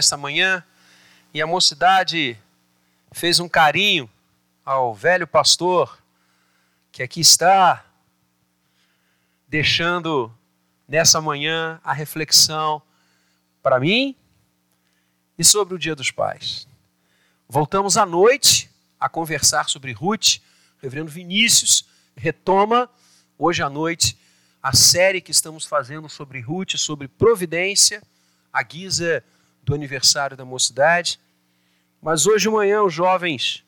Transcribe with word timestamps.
esta 0.00 0.16
manhã 0.16 0.64
e 1.32 1.42
a 1.42 1.46
mocidade 1.46 2.36
fez 3.12 3.38
um 3.38 3.48
carinho 3.48 4.10
ao 4.64 4.94
velho 4.94 5.26
pastor 5.26 6.02
que 6.90 7.02
aqui 7.02 7.20
está, 7.20 7.84
deixando 9.46 10.32
nessa 10.88 11.20
manhã 11.20 11.78
a 11.84 11.92
reflexão 11.92 12.82
para 13.62 13.78
mim 13.78 14.16
e 15.38 15.44
sobre 15.44 15.74
o 15.74 15.78
Dia 15.78 15.94
dos 15.94 16.10
Pais. 16.10 16.66
Voltamos 17.46 17.98
à 17.98 18.06
noite 18.06 18.70
a 18.98 19.06
conversar 19.08 19.68
sobre 19.68 19.92
Ruth. 19.92 20.38
O 20.78 20.82
reverendo 20.82 21.10
Vinícius 21.10 21.84
retoma 22.16 22.88
hoje 23.38 23.62
à 23.62 23.68
noite 23.68 24.18
a 24.62 24.74
série 24.74 25.20
que 25.20 25.30
estamos 25.30 25.66
fazendo 25.66 26.08
sobre 26.08 26.40
Ruth, 26.40 26.76
sobre 26.76 27.06
providência, 27.06 28.02
a 28.50 28.62
guisa 28.62 29.22
do 29.70 29.74
aniversário 29.74 30.36
da 30.36 30.44
mocidade. 30.44 31.18
Mas 32.02 32.26
hoje 32.26 32.48
de 32.48 32.50
manhã 32.50 32.82
os 32.82 32.92
jovens 32.92 33.64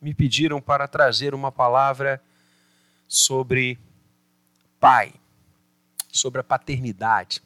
me 0.00 0.14
pediram 0.14 0.60
para 0.60 0.86
trazer 0.86 1.34
uma 1.34 1.50
palavra 1.50 2.22
sobre 3.08 3.78
pai, 4.78 5.14
sobre 6.12 6.40
a 6.40 6.44
paternidade. 6.44 7.42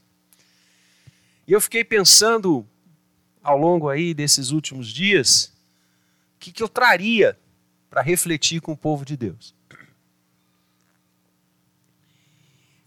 E 1.46 1.52
eu 1.52 1.60
fiquei 1.60 1.84
pensando 1.84 2.66
ao 3.42 3.56
longo 3.56 3.88
aí 3.88 4.12
desses 4.12 4.50
últimos 4.50 4.88
dias, 4.88 5.52
o 6.36 6.38
que, 6.40 6.50
que 6.50 6.62
eu 6.62 6.68
traria 6.68 7.38
para 7.88 8.02
refletir 8.02 8.60
com 8.60 8.72
o 8.72 8.76
povo 8.76 9.04
de 9.04 9.16
Deus. 9.16 9.54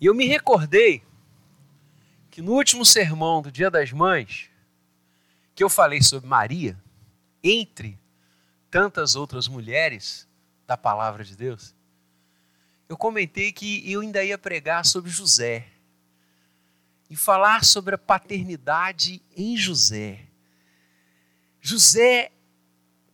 E 0.01 0.05
eu 0.05 0.13
me 0.13 0.25
recordei 0.25 1.01
que 2.29 2.41
no 2.41 2.53
último 2.53 2.85
sermão 2.85 3.41
do 3.41 3.51
Dia 3.51 3.71
das 3.71 3.91
Mães, 3.91 4.49
que 5.57 5.63
eu 5.63 5.69
falei 5.69 6.03
sobre 6.03 6.29
Maria, 6.29 6.77
entre 7.43 7.99
tantas 8.69 9.15
outras 9.15 9.47
mulheres 9.47 10.27
da 10.67 10.77
palavra 10.77 11.23
de 11.23 11.35
Deus, 11.35 11.73
eu 12.87 12.95
comentei 12.95 13.51
que 13.51 13.91
eu 13.91 14.01
ainda 14.01 14.23
ia 14.23 14.37
pregar 14.37 14.85
sobre 14.85 15.09
José 15.09 15.67
e 17.09 17.15
falar 17.15 17.65
sobre 17.65 17.95
a 17.95 17.97
paternidade 17.97 19.19
em 19.35 19.57
José. 19.57 20.27
José, 21.59 22.31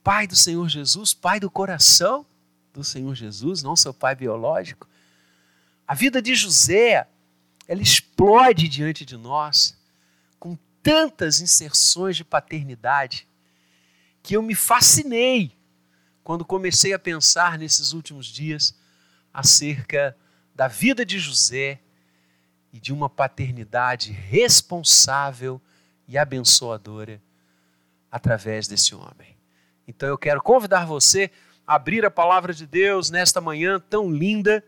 pai 0.03 0.28
do 0.28 0.35
Senhor 0.35 0.67
Jesus, 0.67 1.13
pai 1.13 1.39
do 1.39 1.50
coração 1.50 2.25
do 2.73 2.83
Senhor 2.83 3.16
Jesus, 3.16 3.63
não 3.63 3.78
seu 3.78 3.94
pai 3.94 4.16
biológico. 4.16 4.85
A 5.88 5.95
vida 5.95 6.22
de 6.22 6.35
José, 6.35 7.07
ela 7.69 7.81
explode 7.81 8.67
diante 8.67 9.05
de 9.05 9.16
nós 9.16 9.81
tantas 10.83 11.39
inserções 11.39 12.17
de 12.17 12.25
paternidade 12.25 13.25
que 14.21 14.35
eu 14.35 14.41
me 14.41 14.53
fascinei 14.53 15.57
quando 16.23 16.45
comecei 16.45 16.93
a 16.93 16.99
pensar 16.99 17.57
nesses 17.57 17.93
últimos 17.93 18.27
dias 18.27 18.77
acerca 19.33 20.15
da 20.53 20.67
vida 20.67 21.05
de 21.05 21.17
José 21.17 21.79
e 22.71 22.79
de 22.79 22.93
uma 22.93 23.09
paternidade 23.09 24.11
responsável 24.11 25.61
e 26.07 26.17
abençoadora 26.17 27.21
através 28.11 28.67
desse 28.67 28.93
homem. 28.93 29.37
Então 29.87 30.07
eu 30.07 30.17
quero 30.17 30.41
convidar 30.41 30.85
você 30.85 31.31
a 31.65 31.75
abrir 31.75 32.05
a 32.05 32.11
palavra 32.11 32.53
de 32.53 32.67
Deus 32.67 33.09
nesta 33.09 33.41
manhã 33.41 33.79
tão 33.79 34.11
linda. 34.11 34.63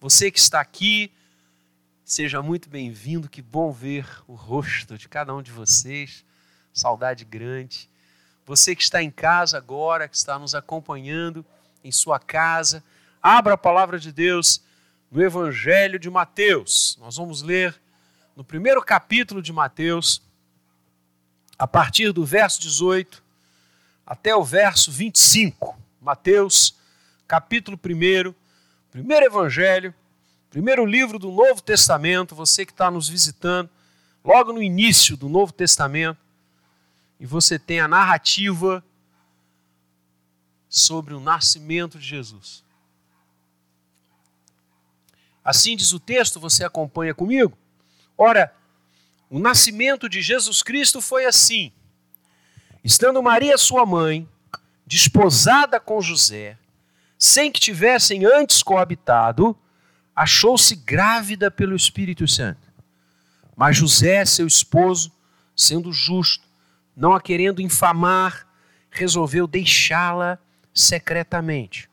Você 0.00 0.30
que 0.30 0.38
está 0.38 0.60
aqui, 0.60 1.12
Seja 2.04 2.42
muito 2.42 2.68
bem-vindo, 2.68 3.28
que 3.28 3.40
bom 3.40 3.70
ver 3.70 4.04
o 4.26 4.34
rosto 4.34 4.98
de 4.98 5.08
cada 5.08 5.32
um 5.32 5.40
de 5.40 5.52
vocês. 5.52 6.24
Saudade 6.74 7.24
grande. 7.24 7.88
Você 8.44 8.74
que 8.74 8.82
está 8.82 9.00
em 9.00 9.10
casa 9.10 9.56
agora, 9.56 10.08
que 10.08 10.16
está 10.16 10.36
nos 10.36 10.52
acompanhando 10.52 11.46
em 11.82 11.92
sua 11.92 12.18
casa, 12.18 12.82
abra 13.22 13.54
a 13.54 13.56
palavra 13.58 14.00
de 14.00 14.10
Deus 14.10 14.60
no 15.12 15.22
Evangelho 15.22 15.96
de 15.96 16.10
Mateus. 16.10 16.98
Nós 17.00 17.16
vamos 17.16 17.40
ler 17.40 17.80
no 18.34 18.42
primeiro 18.42 18.82
capítulo 18.82 19.40
de 19.40 19.52
Mateus, 19.52 20.20
a 21.56 21.68
partir 21.68 22.12
do 22.12 22.24
verso 22.24 22.60
18 22.60 23.22
até 24.04 24.34
o 24.34 24.42
verso 24.42 24.90
25. 24.90 25.78
Mateus, 26.00 26.76
capítulo 27.28 27.76
1, 27.78 28.34
primeiro 28.90 29.24
Evangelho 29.24 29.94
Primeiro 30.52 30.84
livro 30.84 31.18
do 31.18 31.32
Novo 31.32 31.62
Testamento, 31.62 32.34
você 32.34 32.66
que 32.66 32.72
está 32.72 32.90
nos 32.90 33.08
visitando, 33.08 33.70
logo 34.22 34.52
no 34.52 34.62
início 34.62 35.16
do 35.16 35.26
Novo 35.26 35.50
Testamento, 35.50 36.20
e 37.18 37.24
você 37.24 37.58
tem 37.58 37.80
a 37.80 37.88
narrativa 37.88 38.84
sobre 40.68 41.14
o 41.14 41.20
nascimento 41.20 41.98
de 41.98 42.04
Jesus. 42.04 42.62
Assim 45.42 45.74
diz 45.74 45.94
o 45.94 45.98
texto, 45.98 46.38
você 46.38 46.62
acompanha 46.62 47.14
comigo? 47.14 47.56
Ora, 48.18 48.54
o 49.30 49.38
nascimento 49.38 50.06
de 50.06 50.20
Jesus 50.20 50.62
Cristo 50.62 51.00
foi 51.00 51.24
assim: 51.24 51.72
estando 52.84 53.22
Maria, 53.22 53.56
sua 53.56 53.86
mãe, 53.86 54.28
desposada 54.86 55.80
com 55.80 56.02
José, 56.02 56.58
sem 57.18 57.50
que 57.50 57.58
tivessem 57.58 58.26
antes 58.26 58.62
coabitado, 58.62 59.58
achou-se 60.14 60.76
grávida 60.76 61.50
pelo 61.50 61.74
Espírito 61.74 62.28
Santo. 62.28 62.72
Mas 63.56 63.76
José, 63.76 64.24
seu 64.24 64.46
esposo, 64.46 65.12
sendo 65.56 65.92
justo, 65.92 66.44
não 66.96 67.12
a 67.12 67.20
querendo 67.20 67.60
infamar, 67.60 68.46
resolveu 68.90 69.46
deixá-la 69.46 70.38
secretamente. 70.74 71.88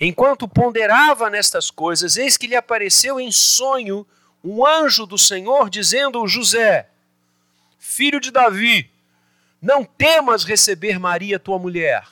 Enquanto 0.00 0.48
ponderava 0.48 1.30
nestas 1.30 1.70
coisas, 1.70 2.16
eis 2.16 2.36
que 2.36 2.46
lhe 2.46 2.56
apareceu 2.56 3.20
em 3.20 3.30
sonho 3.30 4.06
um 4.42 4.66
anjo 4.66 5.06
do 5.06 5.16
Senhor, 5.16 5.70
dizendo: 5.70 6.26
José, 6.26 6.88
filho 7.78 8.20
de 8.20 8.30
Davi, 8.30 8.90
não 9.60 9.84
temas 9.84 10.44
receber 10.44 10.98
Maria, 10.98 11.38
tua 11.38 11.58
mulher, 11.58 12.06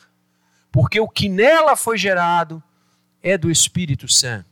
porque 0.71 1.01
o 1.01 1.09
que 1.09 1.29
nela 1.29 1.77
foi 1.77 1.99
gerado 1.99 2.63
é 3.23 3.37
do 3.37 3.51
Espírito 3.51 4.09
Santo 4.09 4.52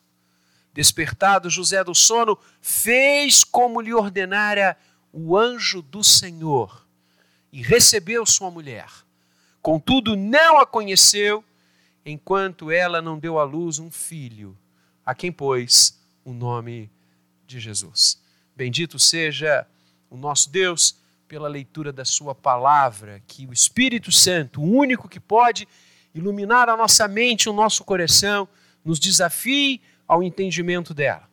Despertado 0.73 1.49
José 1.49 1.83
do 1.83 1.93
sono, 1.93 2.37
fez 2.61 3.43
como 3.43 3.81
lhe 3.81 3.93
ordenara 3.93 4.77
o 5.11 5.37
anjo 5.37 5.81
do 5.81 6.03
Senhor 6.03 6.85
e 7.51 7.61
recebeu 7.61 8.25
sua 8.25 8.49
mulher. 8.49 8.89
Contudo, 9.61 10.15
não 10.15 10.59
a 10.59 10.65
conheceu, 10.65 11.43
enquanto 12.05 12.71
ela 12.71 13.01
não 13.01 13.19
deu 13.19 13.37
à 13.37 13.43
luz 13.43 13.77
um 13.77 13.91
filho, 13.91 14.57
a 15.05 15.13
quem 15.13 15.31
pôs 15.31 15.99
o 16.23 16.33
nome 16.33 16.89
de 17.45 17.59
Jesus. 17.59 18.19
Bendito 18.55 18.97
seja 18.97 19.67
o 20.09 20.17
nosso 20.17 20.49
Deus 20.49 20.95
pela 21.27 21.47
leitura 21.47 21.93
da 21.93 22.03
Sua 22.03 22.33
palavra, 22.33 23.21
que 23.27 23.45
o 23.45 23.53
Espírito 23.53 24.11
Santo, 24.11 24.61
o 24.61 24.69
único 24.69 25.07
que 25.07 25.19
pode 25.19 25.67
iluminar 26.13 26.69
a 26.69 26.75
nossa 26.75 27.07
mente, 27.07 27.49
o 27.49 27.53
nosso 27.53 27.83
coração, 27.83 28.47
nos 28.83 28.99
desafie 28.99 29.81
ao 30.11 30.21
entendimento 30.21 30.93
dela. 30.93 31.23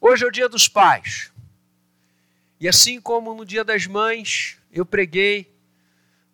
Hoje 0.00 0.24
é 0.24 0.26
o 0.26 0.30
dia 0.30 0.48
dos 0.48 0.66
pais. 0.70 1.30
E 2.58 2.66
assim 2.66 2.98
como 2.98 3.34
no 3.34 3.44
dia 3.44 3.62
das 3.62 3.86
mães, 3.86 4.56
eu 4.72 4.86
preguei 4.86 5.54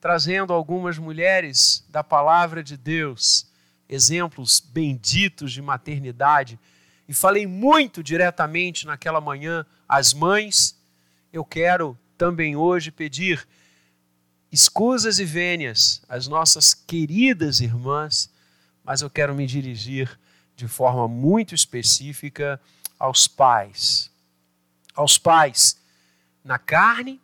trazendo 0.00 0.52
algumas 0.52 0.96
mulheres 0.96 1.84
da 1.88 2.04
palavra 2.04 2.62
de 2.62 2.76
Deus, 2.76 3.50
exemplos 3.88 4.60
benditos 4.60 5.50
de 5.52 5.60
maternidade, 5.60 6.56
e 7.08 7.12
falei 7.12 7.48
muito 7.48 8.00
diretamente 8.00 8.86
naquela 8.86 9.20
manhã 9.20 9.66
às 9.88 10.14
mães, 10.14 10.80
eu 11.32 11.44
quero 11.44 11.98
também 12.16 12.54
hoje 12.54 12.92
pedir 12.92 13.44
escusas 14.52 15.18
e 15.18 15.24
vênias 15.24 16.00
às 16.08 16.28
nossas 16.28 16.74
queridas 16.74 17.60
irmãs, 17.60 18.30
mas 18.84 19.02
eu 19.02 19.10
quero 19.10 19.34
me 19.34 19.48
dirigir 19.48 20.16
de 20.56 20.68
forma 20.68 21.08
muito 21.08 21.54
específica 21.54 22.60
aos 22.98 23.26
pais. 23.26 24.10
Aos 24.94 25.18
pais 25.18 25.76
na 26.44 26.58
carne, 26.58 27.20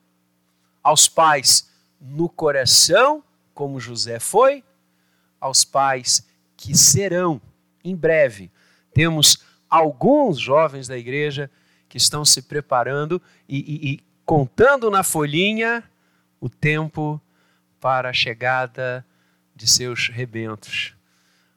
aos 0.82 1.08
pais 1.08 1.70
no 2.00 2.28
coração 2.28 3.22
como 3.54 3.78
José 3.78 4.18
foi, 4.18 4.64
aos 5.38 5.64
pais 5.64 6.26
que 6.56 6.76
serão 6.76 7.40
em 7.84 7.94
breve. 7.94 8.50
Temos 8.92 9.44
alguns 9.68 10.38
jovens 10.38 10.88
da 10.88 10.96
igreja 10.96 11.50
que 11.88 11.96
estão 11.96 12.24
se 12.24 12.42
preparando 12.42 13.20
e, 13.48 13.58
e, 13.58 13.92
e 13.92 14.00
contando 14.24 14.90
na 14.90 15.02
folhinha 15.02 15.84
o 16.40 16.48
tempo 16.48 17.20
para 17.78 18.10
a 18.10 18.12
chegada 18.12 19.04
de 19.54 19.66
seus 19.66 20.08
rebentos. 20.08 20.94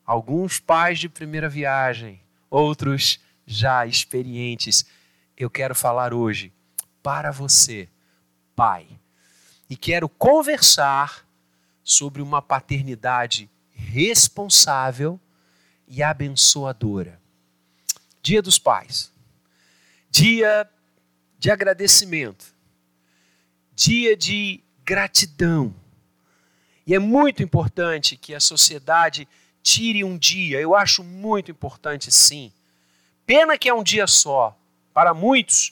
Alguns 0.06 0.60
pais 0.60 1.00
de 1.00 1.08
primeira 1.08 1.48
viagem, 1.48 2.20
outros 2.50 3.20
já 3.46 3.86
experientes. 3.86 4.86
Eu 5.38 5.50
quero 5.50 5.74
falar 5.74 6.14
hoje 6.14 6.52
para 7.02 7.32
você, 7.32 7.88
pai, 8.56 8.88
e 9.70 9.78
quero 9.78 10.10
conversar 10.10 11.26
sobre 11.84 12.22
uma 12.22 12.42
paternidade 12.42 13.50
responsável 13.74 15.20
e 15.88 16.02
abençoadora. 16.02 17.20
Dia 18.22 18.42
dos 18.42 18.58
Pais, 18.58 19.12
dia 20.10 20.70
de 21.38 21.52
agradecimento, 21.52 22.54
dia 23.76 24.16
de 24.16 24.64
gratidão. 24.84 25.74
E 26.86 26.94
é 26.94 27.00
muito 27.00 27.44
importante 27.44 28.16
que 28.16 28.34
a 28.34 28.40
sociedade 28.40 29.28
tire 29.64 30.04
um 30.04 30.18
dia, 30.18 30.60
eu 30.60 30.76
acho 30.76 31.04
muito 31.04 31.50
importante 31.50 32.12
sim. 32.12 32.52
Pena 33.26 33.58
que 33.58 33.70
é 33.70 33.74
um 33.74 33.82
dia 33.82 34.06
só. 34.06 34.56
Para 34.94 35.14
muitos, 35.14 35.72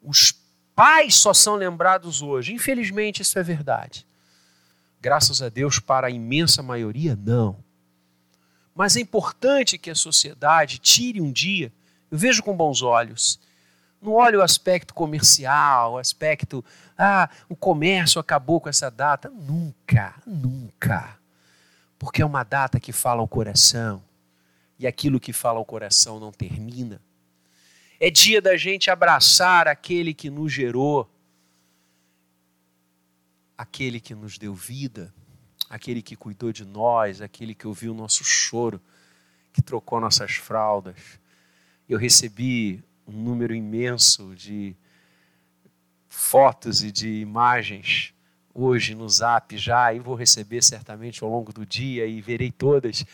os 0.00 0.32
pais 0.74 1.16
só 1.16 1.34
são 1.34 1.56
lembrados 1.56 2.22
hoje. 2.22 2.54
Infelizmente, 2.54 3.20
isso 3.20 3.38
é 3.38 3.42
verdade. 3.42 4.06
Graças 5.00 5.42
a 5.42 5.48
Deus, 5.48 5.78
para 5.78 6.06
a 6.06 6.10
imensa 6.10 6.62
maioria, 6.62 7.18
não. 7.20 7.56
Mas 8.74 8.96
é 8.96 9.00
importante 9.00 9.76
que 9.76 9.90
a 9.90 9.94
sociedade 9.94 10.78
tire 10.78 11.20
um 11.20 11.32
dia, 11.32 11.72
eu 12.10 12.16
vejo 12.16 12.42
com 12.42 12.56
bons 12.56 12.80
olhos. 12.80 13.38
Não 14.00 14.12
olhe 14.12 14.36
o 14.36 14.42
aspecto 14.42 14.94
comercial, 14.94 15.94
o 15.94 15.98
aspecto, 15.98 16.64
ah, 16.96 17.28
o 17.48 17.56
comércio 17.56 18.18
acabou 18.18 18.60
com 18.60 18.68
essa 18.68 18.90
data. 18.90 19.28
Nunca, 19.28 20.14
nunca. 20.26 21.19
Porque 22.00 22.22
é 22.22 22.24
uma 22.24 22.42
data 22.42 22.80
que 22.80 22.92
fala 22.92 23.20
ao 23.20 23.28
coração, 23.28 24.02
e 24.78 24.86
aquilo 24.86 25.20
que 25.20 25.34
fala 25.34 25.58
ao 25.58 25.66
coração 25.66 26.18
não 26.18 26.32
termina. 26.32 26.98
É 28.00 28.10
dia 28.10 28.40
da 28.40 28.56
gente 28.56 28.90
abraçar 28.90 29.68
aquele 29.68 30.14
que 30.14 30.30
nos 30.30 30.50
gerou, 30.50 31.06
aquele 33.56 34.00
que 34.00 34.14
nos 34.14 34.38
deu 34.38 34.54
vida, 34.54 35.12
aquele 35.68 36.00
que 36.00 36.16
cuidou 36.16 36.50
de 36.50 36.64
nós, 36.64 37.20
aquele 37.20 37.54
que 37.54 37.66
ouviu 37.66 37.92
o 37.92 37.94
nosso 37.94 38.24
choro, 38.24 38.80
que 39.52 39.60
trocou 39.60 40.00
nossas 40.00 40.36
fraldas. 40.36 41.20
Eu 41.86 41.98
recebi 41.98 42.82
um 43.06 43.12
número 43.12 43.54
imenso 43.54 44.34
de 44.34 44.74
fotos 46.08 46.82
e 46.82 46.90
de 46.90 47.20
imagens 47.20 48.14
hoje 48.54 48.94
no 48.94 49.08
Zap 49.08 49.56
já, 49.56 49.92
e 49.92 49.98
vou 49.98 50.14
receber 50.14 50.62
certamente 50.62 51.22
ao 51.22 51.30
longo 51.30 51.52
do 51.52 51.64
dia 51.64 52.06
e 52.06 52.20
verei 52.20 52.50
todas. 52.50 53.04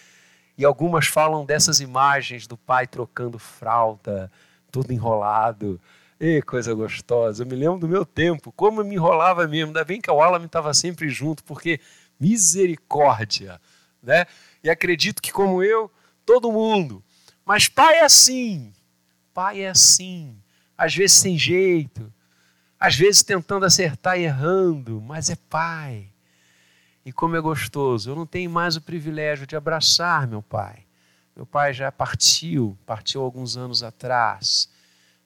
E 0.59 0.65
algumas 0.65 1.07
falam 1.07 1.45
dessas 1.45 1.81
imagens 1.81 2.47
do 2.47 2.57
pai 2.57 2.87
trocando 2.87 3.39
fralda, 3.39 4.31
tudo 4.71 4.93
enrolado. 4.93 5.81
E 6.19 6.41
coisa 6.43 6.73
gostosa. 6.73 7.43
Eu 7.43 7.47
me 7.47 7.55
lembro 7.55 7.79
do 7.79 7.89
meu 7.89 8.07
tempo, 8.07 8.51
como 8.53 8.81
eu 8.81 8.85
me 8.85 8.95
enrolava 8.95 9.47
mesmo. 9.47 9.69
Ainda 9.69 9.85
bem 9.85 10.01
que 10.01 10.11
o 10.11 10.23
Alan 10.23 10.45
estava 10.45 10.73
sempre 10.73 11.11
junto, 11.11 11.45
porque 11.45 11.79
misericórdia, 12.19 13.61
né? 14.03 14.25
E 14.65 14.71
acredito 14.71 15.21
que 15.21 15.31
como 15.31 15.63
eu, 15.63 15.91
todo 16.25 16.51
mundo. 16.51 17.05
Mas 17.45 17.69
pai 17.69 17.97
é 17.97 18.05
assim, 18.05 18.73
pai 19.35 19.61
é 19.61 19.69
assim, 19.69 20.37
às 20.77 20.95
vezes 20.95 21.19
sem 21.19 21.39
jeito, 21.39 22.13
às 22.79 22.95
vezes 22.95 23.23
tentando 23.23 23.65
acertar 23.65 24.19
e 24.19 24.25
errando, 24.25 25.01
mas 25.01 25.31
é 25.31 25.37
pai. 25.37 26.09
E 27.05 27.13
como 27.13 27.37
é 27.37 27.41
gostoso, 27.41 28.11
eu 28.11 28.17
não 28.17 28.27
tenho 28.27 28.51
mais 28.51 28.77
o 28.77 28.81
privilégio 28.81 29.47
de 29.47 29.57
abraçar 29.57 30.27
meu 30.27 30.43
pai. 30.43 30.85
Meu 31.35 31.47
pai 31.47 31.73
já 31.73 31.93
partiu, 31.93 32.77
partiu 32.87 33.23
alguns 33.23 33.57
anos 33.57 33.83
atrás, 33.83 34.69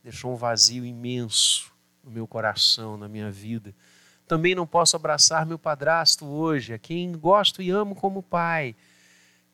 deixou 0.03 0.33
um 0.33 0.37
vazio 0.37 0.85
imenso 0.85 1.73
no 2.05 2.11
meu 2.11 2.27
coração, 2.27 2.97
na 2.97 3.09
minha 3.09 3.31
vida. 3.31 3.75
Também 4.27 4.55
não 4.55 4.67
posso 4.67 4.95
abraçar 4.95 5.47
meu 5.47 5.59
padrasto 5.59 6.27
hoje, 6.27 6.73
a 6.73 6.79
quem 6.79 7.13
gosto 7.13 7.63
e 7.63 7.71
amo 7.71 7.95
como 7.95 8.23
pai. 8.23 8.77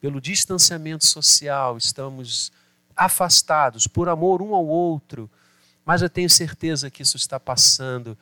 Pelo 0.01 0.21
distanciamento 0.21 1.05
social, 1.05 1.77
estamos 1.77 2.53
afastados 2.95 3.87
por 3.87 4.09
amor 4.09 4.43
um 4.43 4.55
ao 4.55 4.67
outro, 4.67 5.31
mas 5.87 6.03
eu 6.03 6.11
tenho 6.11 6.29
certeza 6.29 6.91
que 6.91 7.03
isso 7.03 7.17
está 7.17 7.39
passando. 7.41 8.19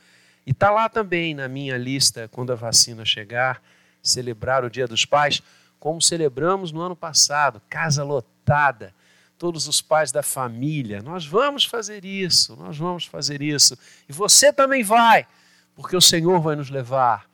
E 0.47 0.51
está 0.51 0.71
lá 0.71 0.89
também 0.89 1.35
na 1.35 1.49
minha 1.49 1.79
lista, 1.79 2.29
quando 2.29 2.53
a 2.53 2.55
vacina 2.55 3.05
chegar, 3.07 3.63
celebrar 4.03 4.63
o 4.63 4.71
Dia 4.71 4.87
dos 4.87 5.07
Pais, 5.07 5.43
como 5.81 6.01
celebramos 6.03 6.71
no 6.71 6.83
ano 6.83 6.95
passado, 6.95 7.63
casa 7.69 8.05
lotada, 8.05 8.95
todos 9.39 9.67
os 9.67 9.81
pais 9.81 10.13
da 10.13 10.23
família. 10.23 11.03
Nós 11.03 11.27
vamos 11.27 11.65
fazer 11.65 12.05
isso, 12.05 12.55
nós 12.57 12.77
vamos 12.77 13.07
fazer 13.07 13.41
isso. 13.41 13.77
E 14.07 14.13
você 14.13 14.53
também 14.53 14.85
vai 14.85 15.27
porque 15.75 15.97
o 15.97 16.01
Senhor 16.01 16.41
vai 16.41 16.57
nos 16.57 16.71
levar 16.71 17.29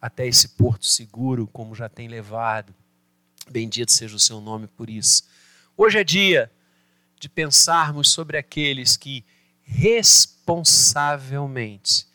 até 0.00 0.26
esse 0.26 0.48
porto 0.50 0.86
seguro, 0.86 1.46
como 1.46 1.74
já 1.74 1.88
tem 1.88 2.08
levado. 2.08 2.74
Bendito 3.50 3.92
seja 3.92 4.16
o 4.16 4.20
seu 4.20 4.40
nome 4.40 4.66
por 4.66 4.88
isso. 4.88 5.24
Hoje 5.76 5.98
é 5.98 6.04
dia 6.04 6.50
de 7.18 7.28
pensarmos 7.28 8.10
sobre 8.10 8.36
aqueles 8.36 8.96
que 8.96 9.24
responsavelmente 9.64 12.06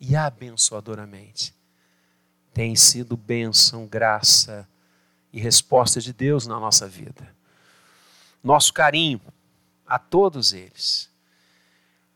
e 0.00 0.16
abençoadoramente 0.16 1.54
têm 2.52 2.74
sido 2.76 3.16
bênção, 3.16 3.86
graça 3.86 4.68
e 5.32 5.40
resposta 5.40 5.98
de 6.00 6.12
Deus 6.12 6.46
na 6.46 6.60
nossa 6.60 6.88
vida. 6.88 7.34
Nosso 8.42 8.72
carinho 8.72 9.20
a 9.86 9.98
todos 9.98 10.52
eles. 10.52 11.10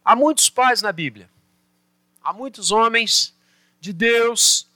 Há 0.05 0.15
muitos 0.15 0.51
pais 0.51 0.83
na 0.83 0.93
Bíblia 0.93 1.29
Há 2.29 2.33
muitos 2.35 2.71
homens 2.71 3.35
de 3.81 3.91
Deus 3.91 4.69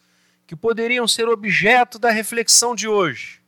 que 0.46 0.56
poderiam 0.56 1.06
ser 1.06 1.28
objeto 1.28 1.98
da 1.98 2.10
reflexão 2.10 2.74
de 2.74 2.88
hoje, 2.88 3.42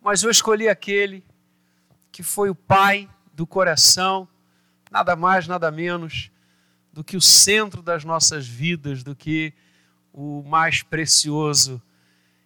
mas 0.00 0.24
eu 0.24 0.30
escolhi 0.32 0.68
aquele 0.68 1.24
que 2.10 2.24
foi 2.24 2.50
o 2.50 2.56
pai 2.56 3.08
do 3.32 3.46
coração, 3.46 4.26
nada 4.90 5.14
mais, 5.14 5.46
nada 5.46 5.70
menos 5.70 6.30
do 6.92 7.04
que 7.04 7.16
o 7.16 7.20
centro 7.20 7.82
das 7.82 8.04
nossas 8.04 8.46
vidas, 8.46 9.02
do 9.02 9.14
que 9.14 9.52
o 10.12 10.42
mais 10.42 10.82
precioso 10.82 11.80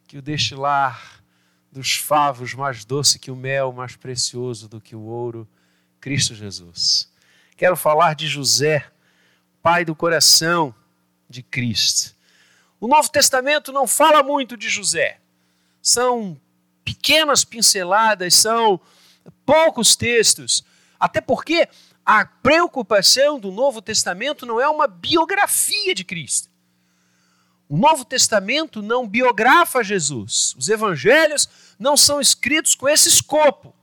que 0.06 0.18
o 0.18 0.22
destilar 0.22 1.22
dos 1.72 1.96
favos, 1.96 2.54
mais 2.54 2.84
doce 2.84 3.18
que 3.18 3.30
o 3.30 3.36
mel, 3.36 3.72
mais 3.72 3.96
precioso 3.96 4.68
do 4.68 4.80
que 4.80 4.94
o 4.94 5.00
ouro, 5.00 5.48
Cristo 6.00 6.34
Jesus. 6.34 7.10
Quero 7.56 7.74
falar 7.76 8.14
de 8.14 8.28
José, 8.28 8.86
pai 9.62 9.84
do 9.84 9.94
coração 9.94 10.74
de 11.28 11.42
Cristo. 11.42 12.14
O 12.78 12.86
Novo 12.86 13.10
Testamento 13.10 13.72
não 13.72 13.86
fala 13.86 14.22
muito 14.22 14.56
de 14.56 14.68
José. 14.68 15.18
São 15.80 16.38
pequenas 16.84 17.44
pinceladas, 17.44 18.34
são 18.34 18.78
poucos 19.46 19.96
textos. 19.96 20.62
Até 21.00 21.20
porque 21.20 21.68
a 22.04 22.24
preocupação 22.24 23.38
do 23.38 23.50
Novo 23.50 23.80
Testamento 23.80 24.44
não 24.44 24.60
é 24.60 24.68
uma 24.68 24.86
biografia 24.86 25.94
de 25.94 26.04
Cristo. 26.04 26.50
O 27.68 27.78
Novo 27.78 28.04
Testamento 28.04 28.82
não 28.82 29.08
biografa 29.08 29.82
Jesus. 29.82 30.54
Os 30.58 30.68
evangelhos 30.68 31.48
não 31.78 31.96
são 31.96 32.20
escritos 32.20 32.74
com 32.74 32.88
esse 32.88 33.08
escopo. 33.08 33.74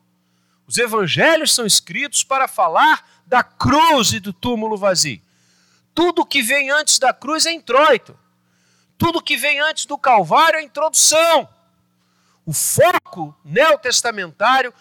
Os 0.68 0.78
evangelhos 0.78 1.54
são 1.54 1.66
escritos 1.66 2.24
para 2.24 2.48
falar 2.48 3.06
da 3.26 3.44
cruz 3.44 4.14
e 4.14 4.20
do 4.20 4.32
túmulo 4.32 4.78
vazio. 4.78 5.22
Tudo 5.94 6.26
que 6.26 6.42
vem 6.42 6.70
antes 6.70 7.00
da 7.00 7.12
cruz 7.12 7.46
é 7.46 7.52
introito. 7.52 8.18
Tudo 8.98 9.22
que 9.22 9.36
vem 9.36 9.60
antes 9.60 9.86
do 9.86 9.98
Calvário 9.98 10.60
é 10.60 10.64
introdução. 10.64 11.50
O 12.46 12.54
foco 12.54 13.36
neotestamentário, 13.44 14.74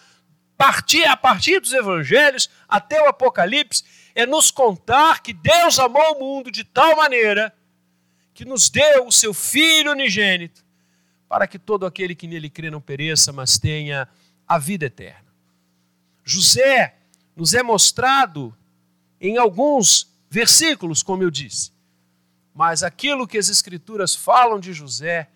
partir, 0.61 1.03
a 1.05 1.17
partir 1.17 1.59
dos 1.59 1.73
evangelhos 1.73 2.47
até 2.69 3.01
o 3.01 3.07
Apocalipse, 3.07 3.83
é 4.13 4.27
nos 4.27 4.51
contar 4.51 5.23
que 5.23 5.33
Deus 5.33 5.79
amou 5.79 6.13
o 6.13 6.19
mundo 6.19 6.51
de 6.51 6.63
tal 6.63 6.95
maneira 6.97 7.51
que 8.31 8.45
nos 8.45 8.69
deu 8.69 9.07
o 9.07 9.11
seu 9.11 9.33
Filho 9.33 9.91
unigênito, 9.91 10.63
para 11.27 11.47
que 11.47 11.57
todo 11.57 11.83
aquele 11.83 12.13
que 12.13 12.27
nele 12.27 12.47
crê 12.47 12.69
não 12.69 12.79
pereça, 12.79 13.33
mas 13.33 13.57
tenha 13.57 14.07
a 14.47 14.59
vida 14.59 14.85
eterna. 14.85 15.25
José 16.23 16.95
nos 17.35 17.55
é 17.55 17.63
mostrado 17.63 18.55
em 19.19 19.37
alguns 19.37 20.13
versículos, 20.29 21.01
como 21.01 21.23
eu 21.23 21.31
disse. 21.31 21.71
Mas 22.53 22.83
aquilo 22.83 23.27
que 23.27 23.39
as 23.39 23.49
Escrituras 23.49 24.15
falam 24.15 24.59
de 24.59 24.73
José 24.73 25.27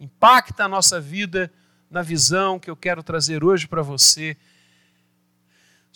impacta 0.00 0.64
a 0.64 0.68
nossa 0.68 1.00
vida 1.00 1.52
na 1.88 2.02
visão 2.02 2.58
que 2.58 2.68
eu 2.68 2.76
quero 2.76 3.00
trazer 3.00 3.44
hoje 3.44 3.68
para 3.68 3.82
você, 3.82 4.36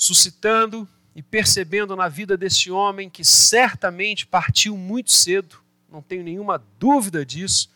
suscitando 0.00 0.88
e 1.14 1.22
percebendo 1.22 1.94
na 1.94 2.08
vida 2.08 2.34
desse 2.34 2.70
homem 2.70 3.10
que 3.10 3.22
certamente 3.22 4.26
partiu 4.26 4.74
muito 4.74 5.12
cedo, 5.12 5.58
não 5.90 6.00
tenho 6.00 6.24
nenhuma 6.24 6.56
dúvida 6.78 7.24
disso, 7.24 7.70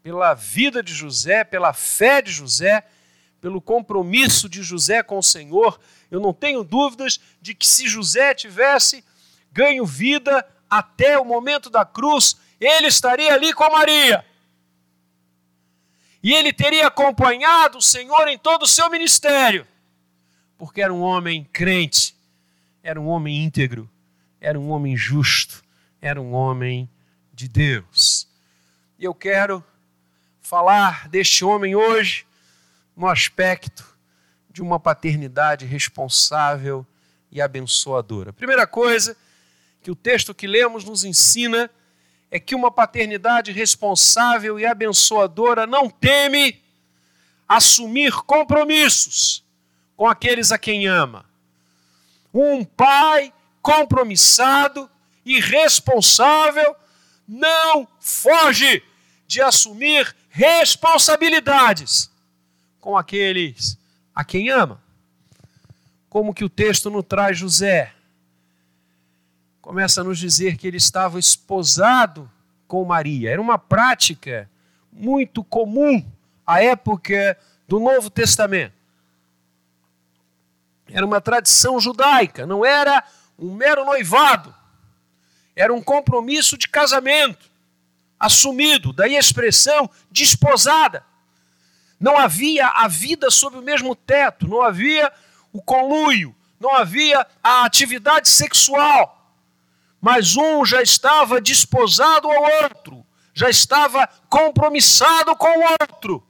pela 0.00 0.32
vida 0.32 0.80
de 0.80 0.94
José, 0.94 1.42
pela 1.42 1.72
fé 1.72 2.22
de 2.22 2.30
José, 2.30 2.86
pelo 3.40 3.60
compromisso 3.60 4.48
de 4.48 4.62
José 4.62 5.02
com 5.02 5.18
o 5.18 5.22
Senhor. 5.24 5.80
Eu 6.08 6.20
não 6.20 6.32
tenho 6.32 6.62
dúvidas 6.62 7.18
de 7.42 7.52
que 7.52 7.66
se 7.66 7.88
José 7.88 8.32
tivesse 8.32 9.04
ganho 9.50 9.84
vida 9.84 10.46
até 10.70 11.18
o 11.18 11.24
momento 11.24 11.68
da 11.68 11.84
cruz, 11.84 12.36
ele 12.60 12.86
estaria 12.86 13.34
ali 13.34 13.52
com 13.52 13.68
Maria. 13.72 14.24
E 16.22 16.32
ele 16.32 16.52
teria 16.52 16.86
acompanhado 16.86 17.78
o 17.78 17.82
Senhor 17.82 18.28
em 18.28 18.38
todo 18.38 18.62
o 18.62 18.68
seu 18.68 18.88
ministério, 18.88 19.66
porque 20.60 20.82
era 20.82 20.92
um 20.92 21.00
homem 21.00 21.42
crente, 21.50 22.14
era 22.82 23.00
um 23.00 23.06
homem 23.06 23.44
íntegro, 23.44 23.88
era 24.38 24.60
um 24.60 24.68
homem 24.68 24.94
justo, 24.94 25.64
era 26.02 26.20
um 26.20 26.34
homem 26.34 26.86
de 27.32 27.48
Deus. 27.48 28.28
E 28.98 29.04
eu 29.06 29.14
quero 29.14 29.64
falar 30.38 31.08
deste 31.08 31.46
homem 31.46 31.74
hoje 31.74 32.26
no 32.94 33.08
aspecto 33.08 33.96
de 34.50 34.60
uma 34.60 34.78
paternidade 34.78 35.64
responsável 35.64 36.86
e 37.32 37.40
abençoadora. 37.40 38.30
Primeira 38.30 38.66
coisa 38.66 39.16
que 39.82 39.90
o 39.90 39.96
texto 39.96 40.34
que 40.34 40.46
lemos 40.46 40.84
nos 40.84 41.04
ensina 41.04 41.70
é 42.30 42.38
que 42.38 42.54
uma 42.54 42.70
paternidade 42.70 43.50
responsável 43.50 44.60
e 44.60 44.66
abençoadora 44.66 45.66
não 45.66 45.88
teme 45.88 46.62
assumir 47.48 48.12
compromissos 48.12 49.42
com 50.00 50.08
aqueles 50.08 50.50
a 50.50 50.56
quem 50.56 50.86
ama. 50.86 51.26
Um 52.32 52.64
pai 52.64 53.34
compromissado 53.60 54.88
e 55.26 55.38
responsável 55.38 56.74
não 57.28 57.86
foge 58.00 58.82
de 59.26 59.42
assumir 59.42 60.16
responsabilidades 60.30 62.10
com 62.80 62.96
aqueles 62.96 63.76
a 64.14 64.24
quem 64.24 64.48
ama. 64.48 64.82
Como 66.08 66.32
que 66.32 66.44
o 66.44 66.48
texto 66.48 66.88
nos 66.88 67.04
traz 67.04 67.36
José? 67.36 67.92
Começa 69.60 70.00
a 70.00 70.04
nos 70.04 70.18
dizer 70.18 70.56
que 70.56 70.66
ele 70.66 70.78
estava 70.78 71.18
esposado 71.18 72.30
com 72.66 72.82
Maria. 72.86 73.32
Era 73.32 73.42
uma 73.42 73.58
prática 73.58 74.50
muito 74.90 75.44
comum 75.44 76.02
à 76.46 76.62
época 76.62 77.36
do 77.68 77.78
Novo 77.78 78.08
Testamento. 78.08 78.79
Era 80.92 81.06
uma 81.06 81.20
tradição 81.20 81.78
judaica, 81.80 82.46
não 82.46 82.64
era 82.64 83.04
um 83.38 83.54
mero 83.54 83.84
noivado. 83.84 84.54
Era 85.54 85.72
um 85.72 85.82
compromisso 85.82 86.56
de 86.56 86.68
casamento 86.68 87.50
assumido, 88.18 88.92
daí 88.92 89.16
a 89.16 89.20
expressão 89.20 89.88
desposada. 90.10 91.04
Não 91.98 92.16
havia 92.16 92.68
a 92.68 92.86
vida 92.88 93.30
sob 93.30 93.58
o 93.58 93.62
mesmo 93.62 93.94
teto, 93.94 94.46
não 94.46 94.62
havia 94.62 95.12
o 95.52 95.62
conluio, 95.62 96.34
não 96.58 96.74
havia 96.74 97.26
a 97.42 97.64
atividade 97.64 98.28
sexual. 98.28 99.34
Mas 100.00 100.36
um 100.36 100.64
já 100.64 100.82
estava 100.82 101.40
desposado 101.40 102.30
ao 102.30 102.42
outro, 102.62 103.04
já 103.34 103.50
estava 103.50 104.08
compromissado 104.28 105.34
com 105.36 105.48
o 105.48 105.76
outro. 105.80 106.26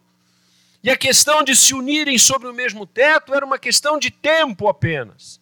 E 0.82 0.90
a 0.90 0.96
questão 0.96 1.42
de 1.42 1.54
se 1.54 1.74
unirem 1.74 2.18
sobre 2.18 2.48
o 2.48 2.54
mesmo 2.54 2.86
teto 2.86 3.34
era 3.34 3.44
uma 3.44 3.58
questão 3.58 3.98
de 3.98 4.10
tempo 4.10 4.68
apenas. 4.68 5.40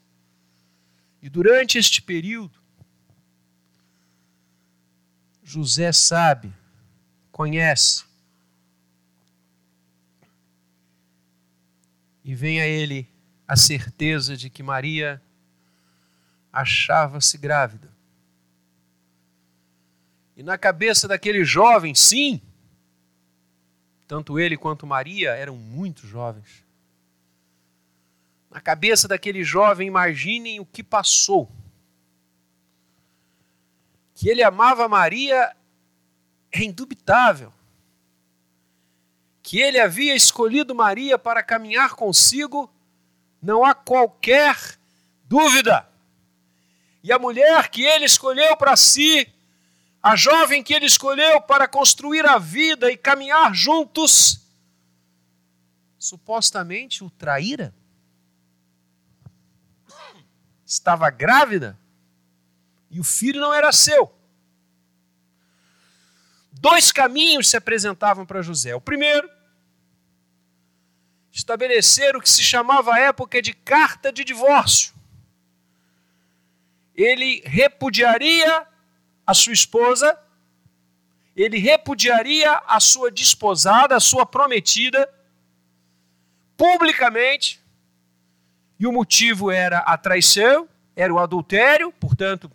E 1.23 1.28
durante 1.28 1.78
este 1.78 2.02
período, 2.02 2.59
José 5.42 5.92
sabe, 5.92 6.52
conhece, 7.30 8.04
e 12.28 12.35
vem 12.35 12.61
a 12.61 12.66
ele 12.66 13.09
a 13.47 13.57
certeza 13.57 14.37
de 14.37 14.50
que 14.50 14.62
Maria 14.62 15.23
achava-se 16.52 17.38
grávida. 17.38 17.90
E 20.37 20.42
na 20.42 20.59
cabeça 20.59 21.09
daquele 21.09 21.42
jovem, 21.45 21.95
sim, 21.95 22.42
tanto 24.09 24.41
ele 24.41 24.57
quanto 24.57 24.87
Maria 24.87 25.31
eram 25.31 25.55
muito 25.55 26.07
jovens. 26.07 26.65
Na 28.50 28.61
cabeça 28.61 29.07
daquele 29.07 29.45
jovem, 29.45 29.87
imaginem 29.87 30.59
o 30.59 30.67
que 30.67 30.83
passou. 30.83 31.49
Que 34.15 34.29
ele 34.29 34.43
amava 34.43 34.88
Maria 34.88 35.55
é 36.50 36.62
indubitável 36.65 37.53
que 39.49 39.59
ele 39.59 39.81
havia 39.81 40.15
escolhido 40.15 40.75
Maria 40.75 41.19
para 41.19 41.43
caminhar 41.43 41.95
consigo, 41.95 42.71
não 43.41 43.65
há 43.65 43.73
qualquer 43.75 44.55
dúvida. 45.25 45.88
E 47.03 47.11
a 47.11 47.19
mulher 47.19 47.71
que 47.71 47.83
ele 47.83 48.05
escolheu 48.05 48.55
para 48.59 48.77
si, 48.77 49.27
a 50.09 50.17
jovem 50.17 50.62
que 50.62 50.73
ele 50.73 50.87
escolheu 50.87 51.38
para 51.43 51.69
construir 51.69 52.25
a 52.25 52.38
vida 52.38 52.91
e 52.91 52.97
caminhar 52.97 53.55
juntos, 53.55 54.41
supostamente 55.99 57.05
o 57.05 57.11
traíra? 57.11 57.75
Estava 60.65 61.11
grávida 61.11 61.79
e 62.91 62.99
o 62.99 63.05
filho 63.05 63.38
não 63.38 63.53
era 63.53 63.71
seu. 63.71 64.11
Dois 66.53 66.91
caminhos 66.91 67.50
se 67.50 67.59
apresentavam 67.59 68.25
para 68.25 68.41
José. 68.41 68.75
O 68.75 68.81
primeiro, 68.81 69.29
estabelecer 71.31 72.17
o 72.17 72.21
que 72.23 72.31
se 72.31 72.43
chamava 72.43 72.95
à 72.95 72.99
época 72.99 73.43
de 73.43 73.53
carta 73.53 74.11
de 74.11 74.25
divórcio. 74.25 74.95
Ele 76.95 77.43
repudiaria 77.45 78.67
a 79.28 79.35
sua 79.35 79.52
esposa, 79.52 80.18
ele 81.37 81.58
repudiaria 81.58 82.62
a 82.66 82.80
sua 82.80 83.11
desposada, 83.11 83.94
a 83.94 84.00
sua 84.00 84.25
prometida, 84.25 85.06
publicamente, 86.56 87.62
e 88.80 88.87
o 88.87 88.92
motivo 88.92 89.50
era 89.50 89.80
a 89.80 89.99
traição, 89.99 90.66
era 90.97 91.12
o 91.12 91.18
adultério, 91.18 91.92
portanto, 91.92 92.50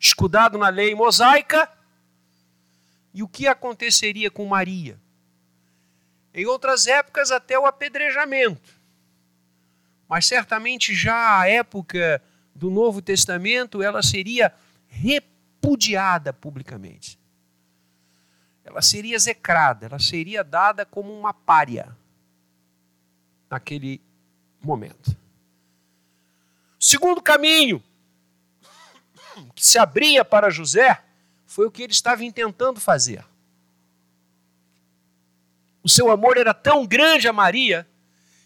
escudado 0.00 0.56
na 0.56 0.70
lei 0.70 0.94
mosaica. 0.94 1.70
E 3.12 3.22
o 3.22 3.28
que 3.28 3.46
aconteceria 3.46 4.30
com 4.30 4.46
Maria? 4.46 4.98
Em 6.32 6.46
outras 6.46 6.86
épocas, 6.86 7.30
até 7.30 7.58
o 7.58 7.66
apedrejamento. 7.66 8.72
Mas 10.08 10.24
certamente 10.24 10.94
já 10.94 11.40
à 11.40 11.46
época 11.50 12.22
do 12.54 12.70
Novo 12.70 13.02
Testamento, 13.02 13.82
ela 13.82 14.02
seria 14.02 14.54
repudiada 14.88 15.33
publicamente. 16.32 17.18
Ela 18.64 18.82
seria 18.82 19.14
execrada, 19.14 19.86
ela 19.86 19.98
seria 19.98 20.42
dada 20.42 20.86
como 20.86 21.12
uma 21.12 21.32
pária 21.32 21.96
naquele 23.50 24.00
momento. 24.60 25.16
segundo 26.80 27.20
caminho 27.20 27.82
que 29.54 29.64
se 29.64 29.78
abria 29.78 30.24
para 30.24 30.50
José 30.50 31.02
foi 31.46 31.66
o 31.66 31.70
que 31.70 31.82
ele 31.82 31.92
estava 31.92 32.24
intentando 32.24 32.80
fazer 32.80 33.24
o 35.84 35.88
seu 35.88 36.10
amor 36.10 36.38
era 36.38 36.54
tão 36.54 36.86
grande 36.86 37.28
a 37.28 37.32
Maria 37.32 37.86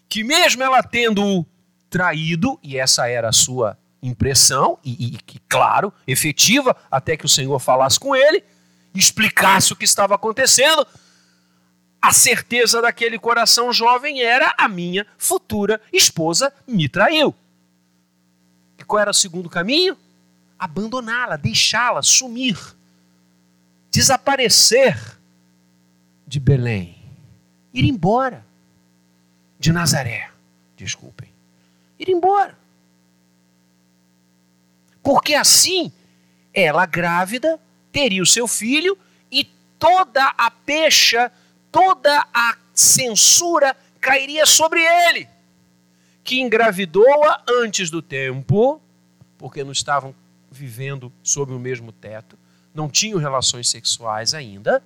que, 0.09 0.25
mesmo 0.25 0.61
ela 0.61 0.83
tendo-o 0.83 1.45
traído, 1.89 2.59
e 2.61 2.77
essa 2.77 3.07
era 3.07 3.29
a 3.29 3.31
sua 3.31 3.78
impressão, 4.01 4.77
e, 4.83 5.15
e, 5.15 5.39
claro, 5.47 5.93
efetiva, 6.07 6.75
até 6.89 7.17
que 7.17 7.25
o 7.25 7.29
Senhor 7.29 7.59
falasse 7.59 7.99
com 7.99 8.15
ele, 8.15 8.43
explicasse 8.93 9.73
o 9.73 9.75
que 9.75 9.85
estava 9.85 10.15
acontecendo, 10.15 10.85
a 12.01 12.13
certeza 12.13 12.81
daquele 12.81 13.19
coração 13.19 13.73
jovem 13.73 14.21
era: 14.21 14.53
a 14.57 14.67
minha 14.67 15.05
futura 15.17 15.81
esposa 15.91 16.53
me 16.67 16.87
traiu. 16.87 17.35
E 18.77 18.83
qual 18.83 19.01
era 19.01 19.11
o 19.11 19.13
segundo 19.13 19.49
caminho? 19.49 19.97
Abandoná-la, 20.57 21.35
deixá-la, 21.35 22.01
sumir, 22.01 22.57
desaparecer 23.91 24.97
de 26.25 26.39
Belém 26.39 26.99
ir 27.73 27.85
embora 27.85 28.45
de 29.59 29.71
Nazaré. 29.71 30.29
Desculpem. 30.75 31.29
Ir 31.99 32.09
embora. 32.09 32.57
Porque 35.01 35.35
assim, 35.35 35.91
ela 36.53 36.85
grávida 36.85 37.59
teria 37.91 38.21
o 38.21 38.25
seu 38.25 38.47
filho 38.47 38.97
e 39.31 39.45
toda 39.77 40.25
a 40.37 40.51
pecha, 40.51 41.31
toda 41.71 42.25
a 42.33 42.57
censura 42.73 43.75
cairia 43.99 44.45
sobre 44.45 44.81
ele, 44.81 45.27
que 46.23 46.39
engravidou-a 46.39 47.43
antes 47.47 47.89
do 47.89 48.01
tempo, 48.01 48.81
porque 49.37 49.63
não 49.63 49.71
estavam 49.71 50.15
vivendo 50.51 51.11
sob 51.21 51.53
o 51.53 51.59
mesmo 51.59 51.91
teto, 51.91 52.37
não 52.73 52.89
tinham 52.89 53.19
relações 53.19 53.69
sexuais 53.69 54.33
ainda. 54.33 54.83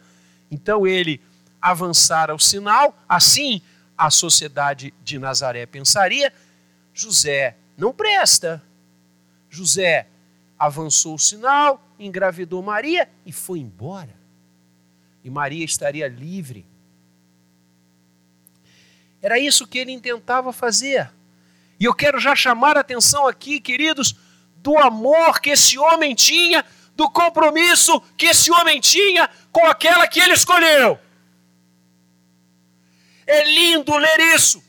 Então 0.49 0.85
ele 0.85 1.21
avançara 1.61 2.33
o 2.33 2.39
sinal, 2.39 2.97
assim 3.07 3.61
a 3.97 4.09
sociedade 4.09 4.93
de 5.03 5.17
Nazaré 5.17 5.65
pensaria: 5.65 6.33
José 6.93 7.55
não 7.77 7.93
presta. 7.93 8.61
José 9.53 10.07
avançou 10.57 11.13
o 11.13 11.19
sinal, 11.19 11.79
engravidou 11.99 12.63
Maria 12.63 13.07
e 13.23 13.31
foi 13.31 13.59
embora. 13.59 14.15
E 15.23 15.29
Maria 15.29 15.63
estaria 15.63 16.07
livre. 16.07 16.65
Era 19.21 19.37
isso 19.37 19.67
que 19.67 19.77
ele 19.77 19.91
intentava 19.91 20.51
fazer. 20.51 21.11
E 21.79 21.85
eu 21.85 21.93
quero 21.93 22.19
já 22.19 22.35
chamar 22.35 22.77
a 22.77 22.79
atenção 22.79 23.27
aqui, 23.27 23.59
queridos, 23.59 24.15
do 24.57 24.75
amor 24.79 25.39
que 25.39 25.51
esse 25.51 25.77
homem 25.77 26.15
tinha, 26.15 26.65
do 26.95 27.07
compromisso 27.09 28.01
que 28.17 28.25
esse 28.25 28.51
homem 28.51 28.81
tinha 28.81 29.29
com 29.51 29.67
aquela 29.67 30.07
que 30.07 30.19
ele 30.19 30.33
escolheu. 30.33 30.99
É 33.27 33.43
lindo 33.43 33.95
ler 33.95 34.19
isso. 34.35 34.63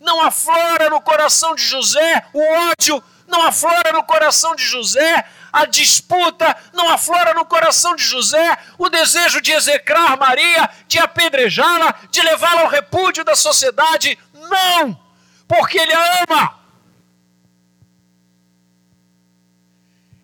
Não 0.00 0.22
aflora 0.22 0.88
no 0.88 1.02
coração 1.02 1.54
de 1.54 1.62
José 1.62 2.26
o 2.32 2.40
ódio, 2.70 3.02
não 3.26 3.42
aflora 3.42 3.92
no 3.92 4.02
coração 4.02 4.54
de 4.54 4.64
José 4.64 5.24
a 5.52 5.64
disputa, 5.64 6.54
não 6.74 6.90
aflora 6.90 7.32
no 7.32 7.44
coração 7.46 7.96
de 7.96 8.04
José 8.04 8.58
o 8.78 8.90
desejo 8.90 9.40
de 9.40 9.52
execrar 9.52 10.16
Maria, 10.18 10.68
de 10.86 10.98
apedrejá-la, 10.98 11.94
de 12.10 12.20
levá-la 12.20 12.62
ao 12.62 12.68
repúdio 12.68 13.24
da 13.24 13.34
sociedade. 13.34 14.18
Não! 14.34 15.00
Porque 15.48 15.78
ele 15.78 15.94
a 15.94 16.24
ama. 16.24 16.60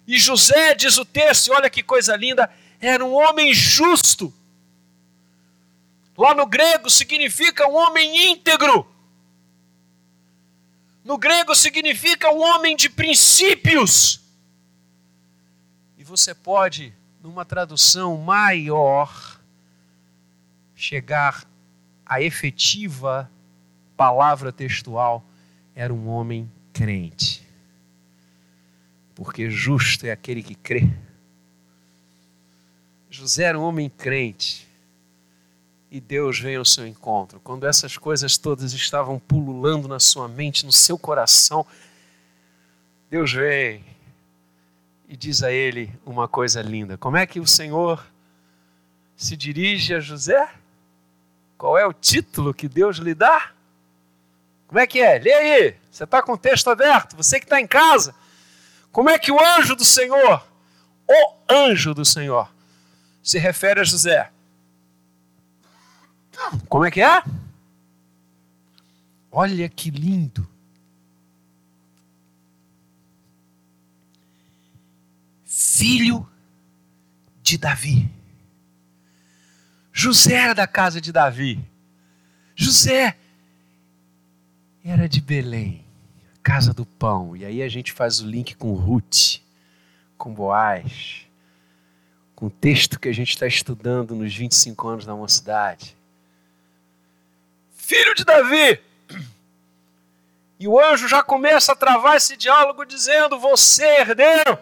E 0.07 0.19
José, 0.19 0.75
diz 0.75 0.99
o 0.99 1.05
texto, 1.05 1.53
olha 1.53 1.71
que 1.71 1.83
coisa 1.83 2.15
linda, 2.15 2.51
era 2.79 3.03
um 3.03 3.15
homem 3.15 3.55
justo. 3.55 4.35
Lá 6.19 6.35
no 6.35 6.45
grego 6.45 6.91
significa 6.91 7.67
um 7.67 7.75
homem 7.75 8.33
íntegro. 8.33 8.92
No 11.05 11.19
grego 11.19 11.55
significa 11.55 12.31
um 12.31 12.41
homem 12.41 12.77
de 12.77 12.89
princípios. 12.89 14.21
E 15.99 16.05
você 16.05 16.35
pode, 16.35 16.95
numa 17.21 17.45
tradução 17.45 18.17
maior, 18.19 19.41
chegar 20.75 21.45
à 22.07 22.23
efetiva 22.23 23.31
palavra 23.97 24.53
textual: 24.53 25.25
era 25.75 25.93
um 25.93 26.09
homem 26.09 26.51
crente. 26.73 27.43
Porque 29.15 29.51
justo 29.51 30.07
é 30.07 30.13
aquele 30.13 30.43
que 30.43 30.55
crê. 30.55 30.89
José 33.11 33.45
era 33.45 33.59
um 33.59 33.63
homem 33.63 33.91
crente 33.91 34.72
e 35.93 36.01
Deus 36.01 36.41
veio 36.41 36.61
ao 36.61 36.65
seu 36.65 36.87
encontro. 36.87 37.39
Quando 37.45 37.67
essas 37.67 37.99
coisas 37.99 38.39
todas 38.39 38.73
estavam 38.73 39.19
pululando 39.19 39.87
na 39.87 40.01
sua 40.01 40.27
mente, 40.27 40.65
no 40.65 40.73
seu 40.73 40.97
coração, 40.97 41.67
Deus 43.11 43.31
vem 43.31 43.85
e 45.07 45.15
diz 45.15 45.43
a 45.43 45.53
ele 45.53 45.93
uma 46.07 46.27
coisa 46.27 46.63
linda. 46.63 46.97
Como 46.97 47.19
é 47.19 47.27
que 47.27 47.39
o 47.39 47.47
Senhor 47.47 48.03
se 49.15 49.37
dirige 49.37 49.95
a 49.95 50.01
José? 50.01 50.49
Qual 51.59 51.77
é 51.77 51.87
o 51.87 51.93
título 51.93 52.55
que 52.55 52.69
Deus 52.69 52.97
lhe 52.97 53.15
dá? 53.15 53.51
Como 54.67 54.81
é 54.81 54.87
que 54.87 54.99
é? 54.99 55.19
Lê 55.19 55.35
aí. 55.35 55.77
Você 55.91 56.05
está 56.05 56.23
com 56.23 56.33
o 56.33 56.39
texto 56.39 56.71
aberto. 56.71 57.17
Você 57.17 57.39
que 57.39 57.45
está 57.45 57.61
em 57.61 57.67
casa. 57.67 58.15
Como 58.91 59.11
é 59.11 59.19
que 59.19 59.31
o 59.31 59.39
anjo 59.59 59.77
do 59.77 59.85
Senhor, 59.85 60.43
o 61.07 61.35
anjo 61.53 61.93
do 61.93 62.07
Senhor, 62.07 62.51
se 63.23 63.39
refere 63.39 63.81
a 63.81 63.85
José? 63.85 64.32
Como 66.69 66.85
é 66.85 66.91
que 66.91 67.01
é? 67.01 67.23
Olha 69.31 69.69
que 69.69 69.91
lindo. 69.91 70.47
Filho 75.45 76.29
de 77.43 77.57
Davi. 77.57 78.11
José 79.93 80.35
era 80.35 80.55
da 80.55 80.67
casa 80.67 81.01
de 81.01 81.13
Davi. 81.13 81.63
José 82.55 83.17
era 84.85 85.09
de 85.09 85.21
Belém, 85.21 85.85
casa 86.43 86.73
do 86.75 86.85
pão. 86.85 87.37
E 87.37 87.45
aí 87.45 87.63
a 87.63 87.69
gente 87.69 87.93
faz 87.93 88.21
o 88.21 88.27
link 88.27 88.55
com 88.57 88.75
Ruth, 88.75 89.41
com 90.19 90.33
Boaz, 90.33 91.27
com 92.35 92.47
o 92.47 92.51
texto 92.51 92.99
que 92.99 93.09
a 93.09 93.15
gente 93.15 93.31
está 93.31 93.47
estudando 93.47 94.15
nos 94.15 94.35
25 94.35 94.89
anos 94.89 95.07
da 95.07 95.15
mocidade 95.15 95.97
filho 97.93 98.15
de 98.15 98.25
Davi. 98.25 98.81
E 100.59 100.67
o 100.67 100.81
anjo 100.81 101.07
já 101.07 101.23
começa 101.23 101.73
a 101.73 101.77
travar 101.77 102.17
esse 102.17 102.37
diálogo 102.37 102.87
dizendo: 102.87 103.39
Você 103.39 103.85
é 103.85 104.01
herdeiro 104.01 104.59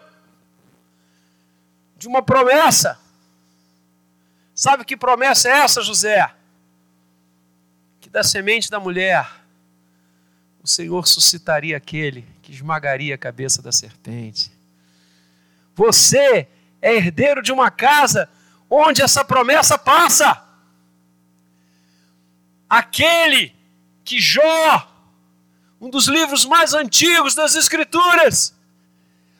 de 1.95 2.07
uma 2.07 2.21
promessa. 2.21 2.99
Sabe 4.53 4.83
que 4.83 4.97
promessa 4.97 5.47
é 5.47 5.59
essa, 5.59 5.81
José? 5.81 6.29
Que 8.01 8.09
da 8.09 8.21
semente 8.21 8.69
da 8.69 8.79
mulher 8.79 9.25
o 10.61 10.67
Senhor 10.67 11.07
suscitaria 11.07 11.77
aquele 11.77 12.27
que 12.41 12.51
esmagaria 12.51 13.15
a 13.15 13.17
cabeça 13.17 13.61
da 13.61 13.71
serpente. 13.71 14.51
Você 15.73 16.47
é 16.81 16.95
herdeiro 16.95 17.41
de 17.41 17.51
uma 17.51 17.71
casa 17.71 18.29
onde 18.69 19.01
essa 19.01 19.23
promessa 19.23 19.77
passa 19.77 20.50
aquele 22.71 23.53
que 24.05 24.21
Jó, 24.21 24.87
um 25.81 25.89
dos 25.89 26.07
livros 26.07 26.45
mais 26.45 26.73
antigos 26.73 27.35
das 27.35 27.53
Escrituras, 27.53 28.55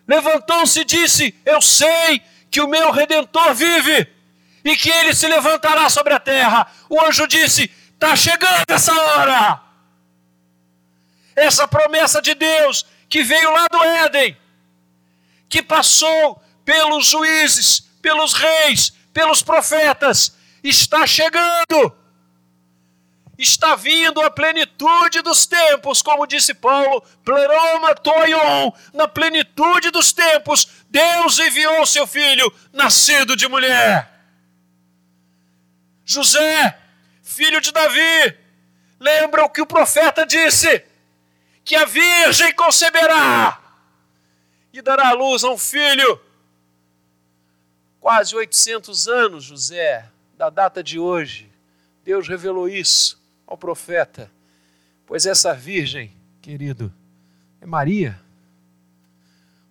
levantou-se 0.06 0.82
e 0.82 0.84
disse: 0.84 1.34
Eu 1.46 1.62
sei 1.62 2.22
que 2.52 2.60
o 2.60 2.68
meu 2.68 2.92
redentor 2.92 3.54
vive 3.54 4.06
e 4.66 4.76
que 4.76 4.90
ele 4.90 5.16
se 5.16 5.28
levantará 5.28 5.90
sobre 5.90 6.14
a 6.14 6.20
terra. 6.20 6.70
O 6.90 7.00
anjo 7.00 7.26
disse: 7.26 7.72
Está 7.94 8.18
chegando 8.18 8.66
essa 8.68 8.94
hora. 8.94 9.62
Essa 11.34 11.66
promessa 11.66 12.22
de 12.22 12.36
Deus 12.36 12.86
que 13.08 13.24
veio 13.24 13.50
lá 13.54 13.66
do 13.72 13.82
Éden, 13.82 14.38
que 15.48 15.64
passou 15.64 16.44
pelos 16.66 17.08
juízes, 17.08 17.80
pelos 18.02 18.34
reis, 18.34 18.92
pelos 19.14 19.42
profetas, 19.42 20.36
está 20.62 21.08
chegando 21.08 22.01
está 23.42 23.76
vindo 23.76 24.22
a 24.22 24.30
plenitude 24.30 25.22
dos 25.22 25.46
tempos, 25.46 26.02
como 26.02 26.28
disse 26.28 26.54
Paulo, 26.54 27.02
pleroma 27.24 27.96
toion, 27.96 28.72
na 28.94 29.08
plenitude 29.08 29.90
dos 29.90 30.14
tempos, 30.14 30.68
Deus 30.90 31.40
enviou 31.40 31.86
seu 31.86 32.06
filho, 32.06 32.54
nascido 32.72 33.36
de 33.36 33.48
mulher. 33.48 34.10
José, 36.06 36.78
filho 37.24 37.62
de 37.62 37.72
Davi, 37.72 38.38
lembra 39.00 39.46
o 39.46 39.50
que 39.50 39.62
o 39.62 39.66
profeta 39.66 40.26
disse? 40.26 40.86
Que 41.64 41.76
a 41.76 41.86
virgem 41.86 42.54
conceberá 42.54 43.60
e 44.74 44.82
dará 44.82 45.10
à 45.10 45.14
luz 45.14 45.44
a 45.44 45.50
um 45.50 45.58
filho. 45.58 46.22
Quase 48.00 48.36
800 48.36 49.08
anos, 49.08 49.44
José, 49.46 50.06
da 50.38 50.50
data 50.50 50.84
de 50.84 51.00
hoje, 51.00 51.52
Deus 52.04 52.28
revelou 52.28 52.68
isso 52.68 53.21
ao 53.52 53.58
profeta: 53.58 54.32
Pois 55.06 55.26
essa 55.26 55.54
virgem, 55.54 56.16
querido, 56.42 56.92
é 57.60 57.66
Maria. 57.66 58.20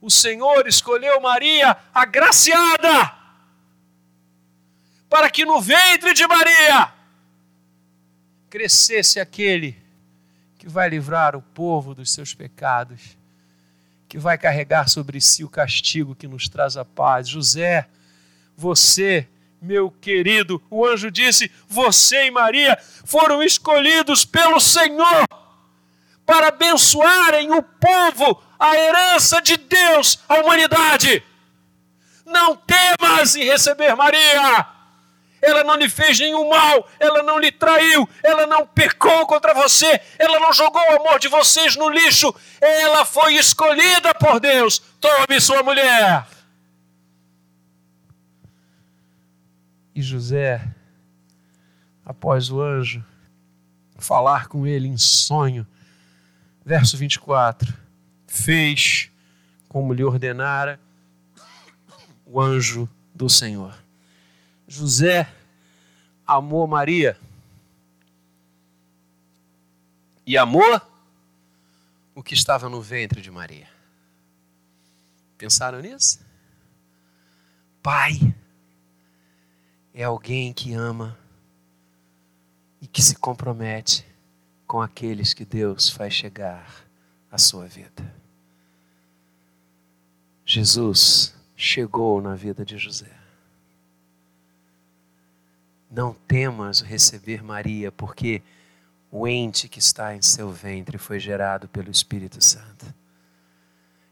O 0.00 0.10
Senhor 0.10 0.66
escolheu 0.66 1.20
Maria 1.20 1.76
agraciada, 1.92 3.16
para 5.08 5.30
que 5.30 5.44
no 5.44 5.60
ventre 5.60 6.12
de 6.12 6.26
Maria 6.26 6.92
crescesse 8.50 9.18
aquele 9.18 9.76
que 10.58 10.68
vai 10.68 10.88
livrar 10.88 11.34
o 11.34 11.42
povo 11.42 11.94
dos 11.94 12.12
seus 12.12 12.34
pecados, 12.34 13.16
que 14.08 14.18
vai 14.18 14.36
carregar 14.36 14.88
sobre 14.88 15.20
si 15.20 15.42
o 15.42 15.48
castigo 15.48 16.14
que 16.14 16.28
nos 16.28 16.48
traz 16.48 16.76
a 16.76 16.84
paz. 16.84 17.28
José, 17.28 17.88
você 18.56 19.26
meu 19.60 19.90
querido, 19.90 20.62
o 20.70 20.86
anjo 20.86 21.10
disse: 21.10 21.50
Você 21.68 22.26
e 22.26 22.30
Maria 22.30 22.78
foram 23.04 23.42
escolhidos 23.42 24.24
pelo 24.24 24.58
Senhor 24.58 25.26
para 26.24 26.48
abençoarem 26.48 27.50
o 27.52 27.62
povo, 27.62 28.42
a 28.58 28.76
herança 28.76 29.42
de 29.42 29.56
Deus, 29.56 30.18
a 30.28 30.36
humanidade. 30.36 31.22
Não 32.24 32.54
temas 32.56 33.34
em 33.34 33.44
receber 33.44 33.94
Maria. 33.96 34.66
ela 35.42 35.64
não 35.64 35.74
lhe 35.74 35.88
fez 35.88 36.20
nenhum 36.20 36.48
mal, 36.48 36.86
ela 37.00 37.22
não 37.22 37.38
lhe 37.38 37.50
traiu, 37.50 38.08
ela 38.22 38.46
não 38.46 38.66
pecou 38.66 39.26
contra 39.26 39.54
você, 39.54 40.00
ela 40.18 40.38
não 40.38 40.52
jogou 40.52 40.82
o 40.82 40.96
amor 41.00 41.18
de 41.18 41.28
vocês 41.28 41.76
no 41.76 41.88
lixo, 41.88 42.32
ela 42.60 43.04
foi 43.04 43.34
escolhida 43.34 44.14
por 44.14 44.38
Deus. 44.38 44.80
Tome 45.00 45.40
sua 45.40 45.62
mulher. 45.62 46.26
E 49.94 50.02
José, 50.02 50.74
após 52.04 52.50
o 52.50 52.60
anjo 52.60 53.04
falar 53.96 54.48
com 54.48 54.66
ele 54.66 54.88
em 54.88 54.96
sonho, 54.96 55.66
verso 56.64 56.96
24, 56.96 57.72
fez 58.26 59.10
como 59.68 59.92
lhe 59.92 60.04
ordenara 60.04 60.80
o 62.24 62.40
anjo 62.40 62.88
do 63.14 63.28
Senhor. 63.28 63.76
José 64.66 65.28
amou 66.26 66.66
Maria 66.66 67.18
e 70.24 70.38
amou 70.38 70.80
o 72.14 72.22
que 72.22 72.34
estava 72.34 72.68
no 72.68 72.80
ventre 72.80 73.20
de 73.20 73.30
Maria. 73.30 73.68
Pensaram 75.36 75.80
nisso? 75.80 76.20
Pai 77.82 78.18
é 80.00 80.04
alguém 80.04 80.50
que 80.50 80.72
ama 80.72 81.18
e 82.80 82.86
que 82.86 83.02
se 83.02 83.14
compromete 83.16 84.06
com 84.66 84.80
aqueles 84.80 85.34
que 85.34 85.44
Deus 85.44 85.90
faz 85.90 86.14
chegar 86.14 86.86
à 87.30 87.36
sua 87.36 87.66
vida. 87.66 88.14
Jesus 90.42 91.34
chegou 91.54 92.22
na 92.22 92.34
vida 92.34 92.64
de 92.64 92.78
José. 92.78 93.12
Não 95.90 96.14
temas 96.14 96.80
receber 96.80 97.42
Maria, 97.42 97.92
porque 97.92 98.42
o 99.10 99.28
ente 99.28 99.68
que 99.68 99.80
está 99.80 100.16
em 100.16 100.22
seu 100.22 100.50
ventre 100.50 100.96
foi 100.96 101.20
gerado 101.20 101.68
pelo 101.68 101.90
Espírito 101.90 102.42
Santo. 102.42 102.86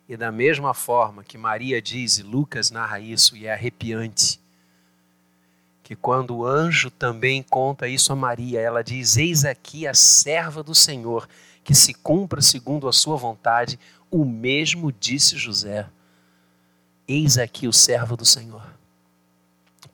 E 0.07 0.19
da 0.19 0.31
mesma 0.31 0.75
forma 0.75 1.25
que 1.25 1.39
Maria 1.39 1.81
diz, 1.81 2.19
e 2.19 2.23
Lucas 2.23 2.71
narra 2.71 3.01
isso, 3.01 3.35
e 3.35 3.47
é 3.47 3.55
arrepiante, 3.55 4.39
que 5.89 5.97
quando 5.97 6.37
o 6.37 6.47
anjo 6.47 6.91
também 6.91 7.43
conta 7.43 7.89
isso 7.89 8.13
a 8.13 8.15
Maria, 8.15 8.61
ela 8.61 8.85
diz: 8.85 9.17
Eis 9.17 9.47
aqui 9.47 9.87
a 9.87 9.95
serva 9.95 10.63
do 10.63 10.75
Senhor, 10.75 11.27
que 11.65 11.75
se 11.75 11.95
cumpra 11.95 12.43
segundo 12.43 12.87
a 12.87 12.93
sua 12.93 13.17
vontade, 13.17 13.81
o 14.11 14.23
mesmo 14.23 14.93
disse 14.93 15.39
José. 15.39 15.89
Eis 17.09 17.39
aqui 17.39 17.67
o 17.67 17.73
servo 17.73 18.19
do 18.19 18.27
Senhor, 18.27 18.63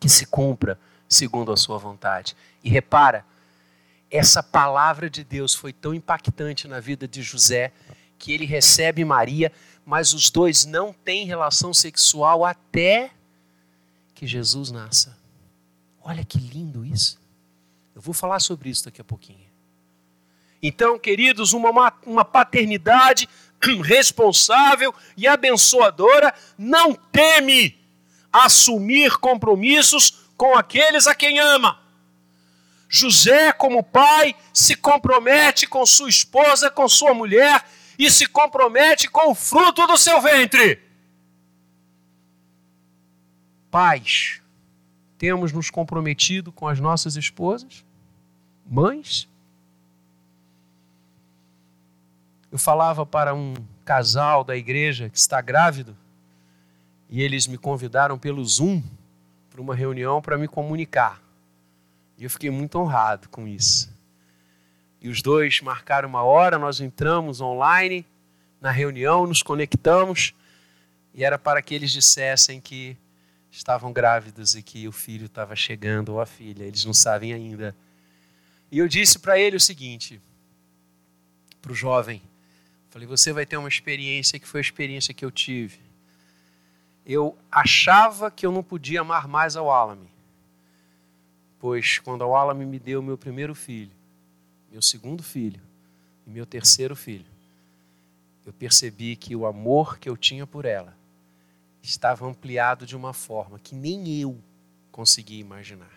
que 0.01 0.09
se 0.09 0.27
cumpra 0.27 0.77
segundo 1.09 1.53
a 1.53 1.57
sua 1.57 1.79
vontade. 1.79 2.37
E 2.65 2.69
repara, 2.69 3.25
essa 4.11 4.43
palavra 4.43 5.09
de 5.09 5.23
Deus 5.23 5.55
foi 5.55 5.73
tão 5.73 5.95
impactante 5.95 6.67
na 6.67 6.81
vida 6.81 7.07
de 7.07 7.23
José 7.23 7.71
que 8.19 8.33
ele 8.33 8.47
recebe 8.47 9.05
Maria, 9.05 9.53
mas 9.87 10.13
os 10.13 10.29
dois 10.29 10.65
não 10.65 10.93
têm 10.93 11.25
relação 11.25 11.73
sexual 11.73 12.45
até 12.45 13.13
que 14.13 14.27
Jesus 14.27 14.73
nasça. 14.73 15.23
Olha 16.05 16.23
que 16.23 16.39
lindo 16.39 16.85
isso. 16.85 17.19
Eu 17.95 18.03
vou 18.03 18.13
falar 18.13 18.39
sobre 18.39 18.69
isso 18.69 18.85
daqui 18.85 19.01
a 19.01 19.05
pouquinho. 19.05 19.49
Então, 20.63 20.99
queridos, 20.99 21.55
uma, 21.55 21.93
uma 22.05 22.25
paternidade 22.25 23.27
responsável 23.83 24.95
e 25.17 25.27
abençoadora 25.27 26.35
não 26.59 26.95
teme 26.95 27.83
assumir 28.31 29.17
compromissos 29.17 30.29
com 30.37 30.55
aqueles 30.55 31.07
a 31.07 31.15
quem 31.15 31.39
ama. 31.39 31.81
José, 32.87 33.53
como 33.53 33.83
pai, 33.83 34.37
se 34.53 34.77
compromete 34.77 35.67
com 35.67 35.87
sua 35.87 36.11
esposa, 36.11 36.71
com 36.71 36.87
sua 36.87 37.15
mulher 37.15 37.65
e 37.99 38.11
se 38.11 38.27
compromete 38.27 39.09
com 39.09 39.31
o 39.31 39.35
fruto 39.35 39.87
do 39.87 39.97
seu 39.97 40.21
ventre. 40.21 40.83
Pais, 43.71 44.41
temos 45.25 45.53
nos 45.53 45.71
comprometido 45.71 46.53
com 46.53 46.69
as 46.69 46.79
nossas 46.79 47.17
esposas? 47.17 47.83
Mães? 48.67 49.27
Eu 52.53 52.59
falava 52.59 53.07
para 53.07 53.35
um 53.35 53.55
casal 53.87 54.45
da 54.45 54.55
igreja 54.55 55.09
que 55.09 55.17
está 55.17 55.41
grávido 55.41 55.97
e 57.09 57.23
eles 57.23 57.47
me 57.47 57.57
convidaram 57.57 58.19
pelo 58.19 58.45
Zoom 58.45 58.83
para 59.49 59.63
uma 59.63 59.75
reunião 59.75 60.21
para 60.21 60.37
me 60.37 60.47
comunicar. 60.47 61.23
E 62.19 62.25
eu 62.25 62.29
fiquei 62.29 62.51
muito 62.51 62.79
honrado 62.79 63.27
com 63.31 63.49
isso. 63.49 63.91
E 65.01 65.09
os 65.09 65.23
dois 65.23 65.59
marcaram 65.63 66.07
uma 66.07 66.23
hora, 66.23 66.59
nós 66.59 66.81
entramos 66.81 67.41
online 67.41 68.05
na 68.61 68.71
reunião, 68.71 69.27
nos 69.27 69.43
conectamos, 69.43 70.35
e 71.15 71.25
era 71.25 71.39
para 71.39 71.63
que 71.63 71.75
eles 71.75 71.91
dissessem 71.91 72.61
que 72.61 72.95
estavam 73.57 73.93
grávidos 73.93 74.55
e 74.55 74.63
que 74.63 74.87
o 74.87 74.93
filho 74.93 75.27
estava 75.27 75.55
chegando, 75.55 76.11
ou 76.11 76.21
a 76.21 76.27
filha, 76.27 76.65
eles 76.65 76.85
não 76.85 76.93
sabem 76.93 77.33
ainda. 77.33 77.75
E 78.71 78.79
eu 78.79 78.89
disse 78.89 79.19
para 79.19 79.39
ele 79.39 79.57
o 79.57 79.61
seguinte, 79.61 80.21
para 81.63 81.73
o 81.73 81.75
jovem: 81.75 82.21
falei, 82.91 83.07
você 83.07 83.33
vai 83.33 83.47
ter 83.47 83.57
uma 83.57 83.69
experiência 83.69 84.39
que 84.39 84.47
foi 84.47 84.61
a 84.61 84.63
experiência 84.63 85.15
que 85.15 85.25
eu 85.25 85.31
tive 85.31 85.85
eu 87.05 87.37
achava 87.53 88.31
que 88.31 88.47
eu 88.47 88.53
não 88.53 88.63
podia 88.63 89.03
amar 89.03 89.29
mais 89.29 89.57
ao 89.57 89.71
Alame. 89.71 90.09
Pois 91.59 91.99
quando 91.99 92.23
o 92.23 92.35
Alame 92.35 92.65
me 92.65 92.79
deu 92.79 93.03
meu 93.03 93.19
primeiro 93.19 93.55
filho, 93.55 93.93
meu 94.71 94.81
segundo 94.81 95.23
filho 95.23 95.61
e 96.27 96.31
meu 96.31 96.47
terceiro 96.47 96.97
filho, 96.97 97.27
eu 98.47 98.53
percebi 98.53 99.17
que 99.17 99.37
o 99.37 99.47
amor 99.47 99.99
que 99.99 100.09
eu 100.09 100.17
tinha 100.17 100.47
por 100.47 100.65
ela 100.65 100.95
estava 101.89 102.27
ampliado 102.27 102.87
de 102.87 102.97
uma 102.97 103.13
forma 103.13 103.59
que 103.59 103.75
nem 103.75 104.21
eu 104.21 104.39
conseguia 104.91 105.41
imaginar. 105.41 105.93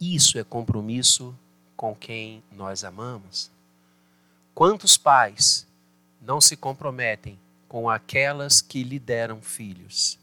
Isso 0.00 0.38
é 0.38 0.44
compromisso 0.44 1.36
com 1.76 1.94
quem 1.94 2.42
nós 2.50 2.84
amamos. 2.84 3.50
Quantos 4.54 4.96
pais 4.96 5.66
não 6.20 6.40
se 6.40 6.56
comprometem 6.56 7.38
com 7.68 7.88
aquelas 7.90 8.60
que 8.60 8.82
lhe 8.82 8.98
deram 8.98 9.42
filhos. 9.42 10.18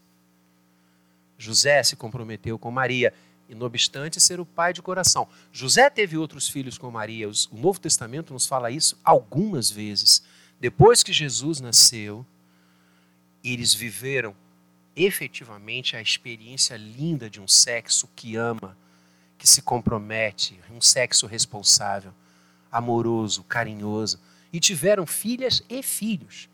José 1.38 1.83
se 1.83 1.95
comprometeu 1.95 2.57
com 2.57 2.71
Maria, 2.71 3.13
e 3.47 3.53
não 3.53 3.67
obstante 3.67 4.19
ser 4.19 4.39
o 4.39 4.45
pai 4.45 4.73
de 4.73 4.81
coração. 4.81 5.27
José 5.51 5.88
teve 5.89 6.17
outros 6.17 6.49
filhos 6.49 6.79
com 6.79 6.89
Maria. 6.89 7.29
O 7.29 7.33
Novo 7.51 7.79
Testamento 7.79 8.33
nos 8.33 8.47
fala 8.47 8.71
isso 8.71 8.97
algumas 9.03 9.69
vezes. 9.69 10.23
Depois 10.59 11.03
que 11.03 11.13
Jesus 11.13 11.59
nasceu, 11.59 12.25
eles 13.51 13.73
viveram 13.73 14.36
efetivamente 14.95 15.95
a 15.95 16.01
experiência 16.01 16.75
linda 16.77 17.29
de 17.29 17.41
um 17.41 17.47
sexo 17.47 18.10
que 18.15 18.36
ama, 18.36 18.77
que 19.38 19.47
se 19.47 19.62
compromete, 19.62 20.60
um 20.71 20.81
sexo 20.81 21.27
responsável, 21.27 22.13
amoroso, 22.71 23.43
carinhoso. 23.43 24.19
E 24.51 24.60
tiveram 24.60 25.05
filhas 25.05 25.62
e 25.69 25.84
filhos. 25.84 26.49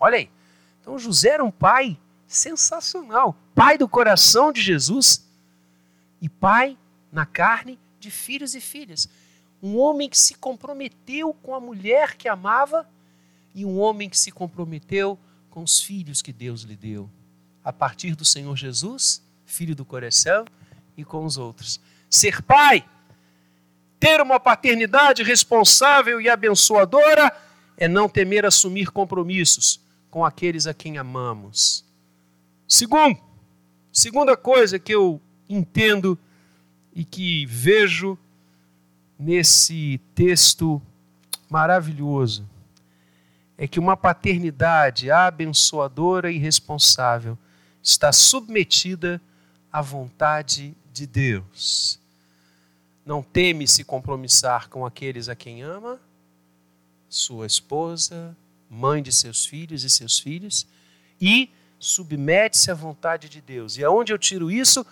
Olha 0.00 0.16
aí. 0.16 0.30
Então 0.80 0.98
José 0.98 1.30
era 1.30 1.44
um 1.44 1.50
pai 1.50 1.98
sensacional, 2.26 3.36
pai 3.54 3.76
do 3.76 3.86
coração 3.86 4.50
de 4.50 4.60
Jesus 4.60 5.24
e 6.20 6.28
pai 6.28 6.78
na 7.12 7.26
carne 7.26 7.78
de 8.00 8.10
filhos 8.10 8.54
e 8.54 8.60
filhas. 8.60 9.08
Um 9.62 9.76
homem 9.76 10.08
que 10.08 10.18
se 10.18 10.34
comprometeu 10.34 11.34
com 11.34 11.54
a 11.54 11.60
mulher 11.60 12.16
que 12.16 12.28
amava 12.28 12.88
e 13.54 13.64
um 13.64 13.78
homem 13.78 14.08
que 14.08 14.18
se 14.18 14.32
comprometeu 14.32 15.18
com 15.52 15.62
os 15.62 15.82
filhos 15.82 16.22
que 16.22 16.32
Deus 16.32 16.62
lhe 16.62 16.74
deu. 16.74 17.10
A 17.62 17.72
partir 17.72 18.16
do 18.16 18.24
Senhor 18.24 18.56
Jesus, 18.56 19.22
filho 19.44 19.76
do 19.76 19.84
coração, 19.84 20.46
e 20.96 21.04
com 21.04 21.26
os 21.26 21.36
outros. 21.36 21.78
Ser 22.08 22.40
pai, 22.42 22.82
ter 24.00 24.20
uma 24.22 24.40
paternidade 24.40 25.22
responsável 25.22 26.20
e 26.20 26.28
abençoadora, 26.28 27.30
é 27.76 27.86
não 27.86 28.08
temer 28.08 28.46
assumir 28.46 28.90
compromissos 28.90 29.78
com 30.10 30.24
aqueles 30.24 30.66
a 30.66 30.72
quem 30.72 30.96
amamos. 30.96 31.84
Segundo, 32.66 33.20
segunda 33.92 34.36
coisa 34.38 34.78
que 34.78 34.94
eu 34.94 35.20
entendo 35.48 36.18
e 36.94 37.04
que 37.04 37.44
vejo 37.44 38.18
nesse 39.18 40.00
texto 40.14 40.80
maravilhoso 41.50 42.48
é 43.56 43.68
que 43.68 43.78
uma 43.78 43.96
paternidade 43.96 45.10
abençoadora 45.10 46.30
e 46.30 46.38
responsável 46.38 47.38
está 47.82 48.12
submetida 48.12 49.20
à 49.72 49.80
vontade 49.80 50.74
de 50.92 51.06
Deus. 51.06 51.98
Não 53.04 53.22
teme 53.22 53.66
se 53.66 53.84
compromissar 53.84 54.68
com 54.68 54.86
aqueles 54.86 55.28
a 55.28 55.34
quem 55.34 55.62
ama, 55.62 56.00
sua 57.08 57.46
esposa, 57.46 58.36
mãe 58.70 59.02
de 59.02 59.12
seus 59.12 59.44
filhos 59.44 59.84
e 59.84 59.90
seus 59.90 60.18
filhos, 60.18 60.66
e 61.20 61.50
submete-se 61.78 62.70
à 62.70 62.74
vontade 62.74 63.28
de 63.28 63.40
Deus. 63.40 63.76
E 63.76 63.84
aonde 63.84 64.12
eu 64.12 64.18
tiro 64.18 64.50
isso? 64.50 64.86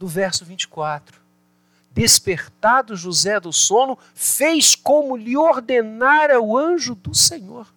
do 0.00 0.08
verso 0.08 0.46
24. 0.46 1.20
Despertado 1.92 2.96
José 2.96 3.38
do 3.38 3.52
sono, 3.52 3.98
fez 4.14 4.74
como 4.74 5.14
lhe 5.14 5.36
ordenara 5.36 6.40
o 6.40 6.56
anjo 6.56 6.94
do 6.94 7.14
Senhor. 7.14 7.72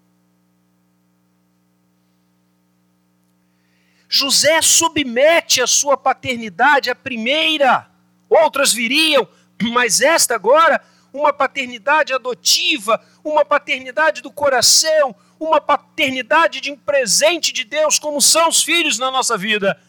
José 4.15 4.61
submete 4.61 5.59
a 5.59 5.65
sua 5.65 5.97
paternidade 5.97 6.87
à 6.87 6.93
primeira, 6.93 7.89
outras 8.29 8.71
viriam, 8.71 9.27
mas 9.71 10.01
esta 10.01 10.35
agora, 10.35 10.79
uma 11.11 11.33
paternidade 11.33 12.13
adotiva, 12.13 13.03
uma 13.23 13.43
paternidade 13.43 14.21
do 14.21 14.29
coração, 14.31 15.15
uma 15.39 15.59
paternidade 15.59 16.61
de 16.61 16.71
um 16.71 16.77
presente 16.77 17.51
de 17.51 17.63
Deus, 17.63 17.97
como 17.97 18.21
são 18.21 18.49
os 18.49 18.61
filhos 18.61 18.99
na 18.99 19.09
nossa 19.09 19.35
vida. 19.35 19.81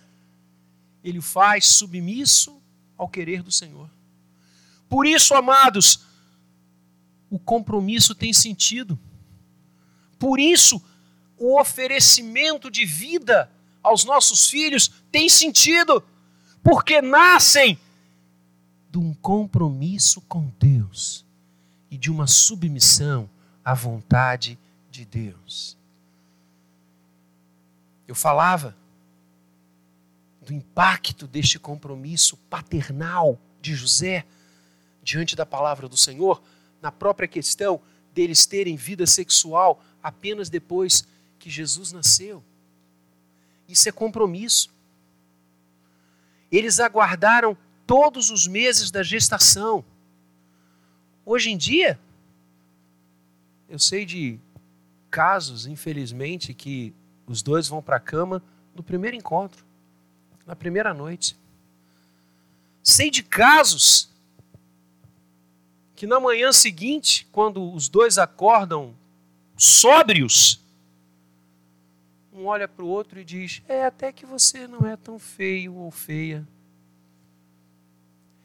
Ele 1.04 1.20
faz 1.20 1.66
submisso 1.66 2.62
ao 2.96 3.10
querer 3.10 3.42
do 3.42 3.52
Senhor. 3.52 3.90
Por 4.88 5.06
isso, 5.06 5.34
amados, 5.34 6.00
o 7.28 7.38
compromisso 7.38 8.14
tem 8.14 8.32
sentido. 8.32 8.98
Por 10.18 10.40
isso, 10.40 10.82
o 11.36 11.60
oferecimento 11.60 12.70
de 12.70 12.86
vida 12.86 13.50
aos 13.84 14.04
nossos 14.04 14.48
filhos 14.48 14.90
tem 15.12 15.28
sentido, 15.28 16.02
porque 16.62 17.02
nascem 17.02 17.78
de 18.90 18.98
um 18.98 19.12
compromisso 19.12 20.22
com 20.22 20.50
Deus 20.58 21.24
e 21.90 21.98
de 21.98 22.10
uma 22.10 22.26
submissão 22.26 23.28
à 23.62 23.74
vontade 23.74 24.58
de 24.90 25.04
Deus. 25.04 25.76
Eu 28.08 28.14
falava 28.14 28.74
do 30.40 30.52
impacto 30.52 31.26
deste 31.26 31.58
compromisso 31.58 32.36
paternal 32.48 33.38
de 33.60 33.74
José 33.74 34.24
diante 35.02 35.36
da 35.36 35.44
palavra 35.44 35.88
do 35.88 35.96
Senhor, 35.96 36.42
na 36.80 36.90
própria 36.90 37.28
questão 37.28 37.80
deles 38.14 38.46
terem 38.46 38.76
vida 38.76 39.06
sexual 39.06 39.82
apenas 40.02 40.48
depois 40.48 41.06
que 41.38 41.50
Jesus 41.50 41.92
nasceu. 41.92 42.42
Isso 43.68 43.88
é 43.88 43.92
compromisso. 43.92 44.72
Eles 46.50 46.80
aguardaram 46.80 47.56
todos 47.86 48.30
os 48.30 48.46
meses 48.46 48.90
da 48.90 49.02
gestação. 49.02 49.84
Hoje 51.24 51.50
em 51.50 51.56
dia, 51.56 51.98
eu 53.68 53.78
sei 53.78 54.04
de 54.04 54.38
casos, 55.10 55.66
infelizmente, 55.66 56.52
que 56.52 56.94
os 57.26 57.42
dois 57.42 57.68
vão 57.68 57.82
para 57.82 57.96
a 57.96 58.00
cama 58.00 58.42
no 58.74 58.82
primeiro 58.82 59.16
encontro, 59.16 59.64
na 60.46 60.54
primeira 60.54 60.92
noite. 60.92 61.36
Sei 62.82 63.10
de 63.10 63.22
casos 63.22 64.10
que 65.94 66.06
na 66.06 66.20
manhã 66.20 66.52
seguinte, 66.52 67.26
quando 67.32 67.72
os 67.72 67.88
dois 67.88 68.18
acordam 68.18 68.94
sóbrios, 69.56 70.60
um 72.34 72.46
olha 72.46 72.66
para 72.66 72.84
o 72.84 72.88
outro 72.88 73.20
e 73.20 73.24
diz: 73.24 73.62
É, 73.68 73.84
até 73.84 74.10
que 74.10 74.26
você 74.26 74.66
não 74.66 74.86
é 74.86 74.96
tão 74.96 75.18
feio 75.18 75.76
ou 75.76 75.90
feia. 75.90 76.46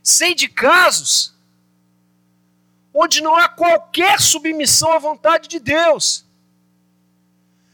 Sei 0.04 0.36
de 0.36 0.48
casos 0.48 1.34
onde 2.94 3.22
não 3.22 3.36
há 3.36 3.50
qualquer 3.50 4.22
submissão 4.22 4.94
à 4.94 5.00
vontade 5.00 5.48
de 5.48 5.60
Deus. 5.60 6.26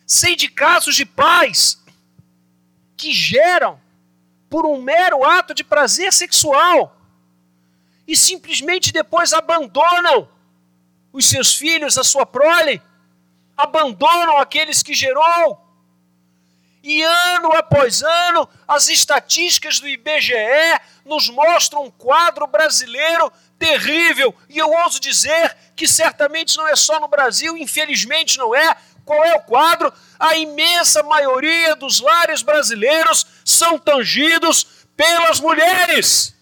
Sei 0.07 0.35
de 0.35 0.47
casos 0.47 0.95
de 0.95 1.05
pais 1.05 1.83
que 2.95 3.11
geram 3.11 3.79
por 4.49 4.65
um 4.65 4.81
mero 4.81 5.23
ato 5.23 5.53
de 5.53 5.63
prazer 5.63 6.13
sexual 6.13 6.97
e 8.07 8.15
simplesmente 8.15 8.93
depois 8.93 9.33
abandonam 9.33 10.29
os 11.11 11.25
seus 11.25 11.55
filhos, 11.55 11.97
a 11.97 12.03
sua 12.03 12.25
prole, 12.25 12.81
abandonam 13.57 14.37
aqueles 14.37 14.83
que 14.83 14.93
gerou 14.93 15.64
e 16.85 17.01
ano 17.01 17.51
após 17.53 18.03
ano, 18.03 18.47
as 18.67 18.89
estatísticas 18.89 19.79
do 19.79 19.87
IBGE 19.87 20.35
nos 21.03 21.27
mostram 21.29 21.85
um 21.85 21.89
quadro 21.89 22.45
brasileiro 22.45 23.33
terrível. 23.57 24.33
E 24.47 24.59
eu 24.59 24.69
ouso 24.69 24.99
dizer 24.99 25.57
que 25.75 25.87
certamente 25.87 26.55
não 26.55 26.67
é 26.67 26.75
só 26.75 26.99
no 26.99 27.07
Brasil, 27.07 27.57
infelizmente 27.57 28.37
não 28.37 28.53
é. 28.53 28.77
Qual 29.03 29.23
é 29.23 29.33
o 29.33 29.41
quadro? 29.41 29.91
A 30.19 30.37
imensa 30.37 31.01
maioria 31.01 31.75
dos 31.75 31.99
lares 31.99 32.43
brasileiros 32.43 33.25
são 33.43 33.79
tangidos 33.79 34.85
pelas 34.95 35.39
mulheres, 35.39 36.35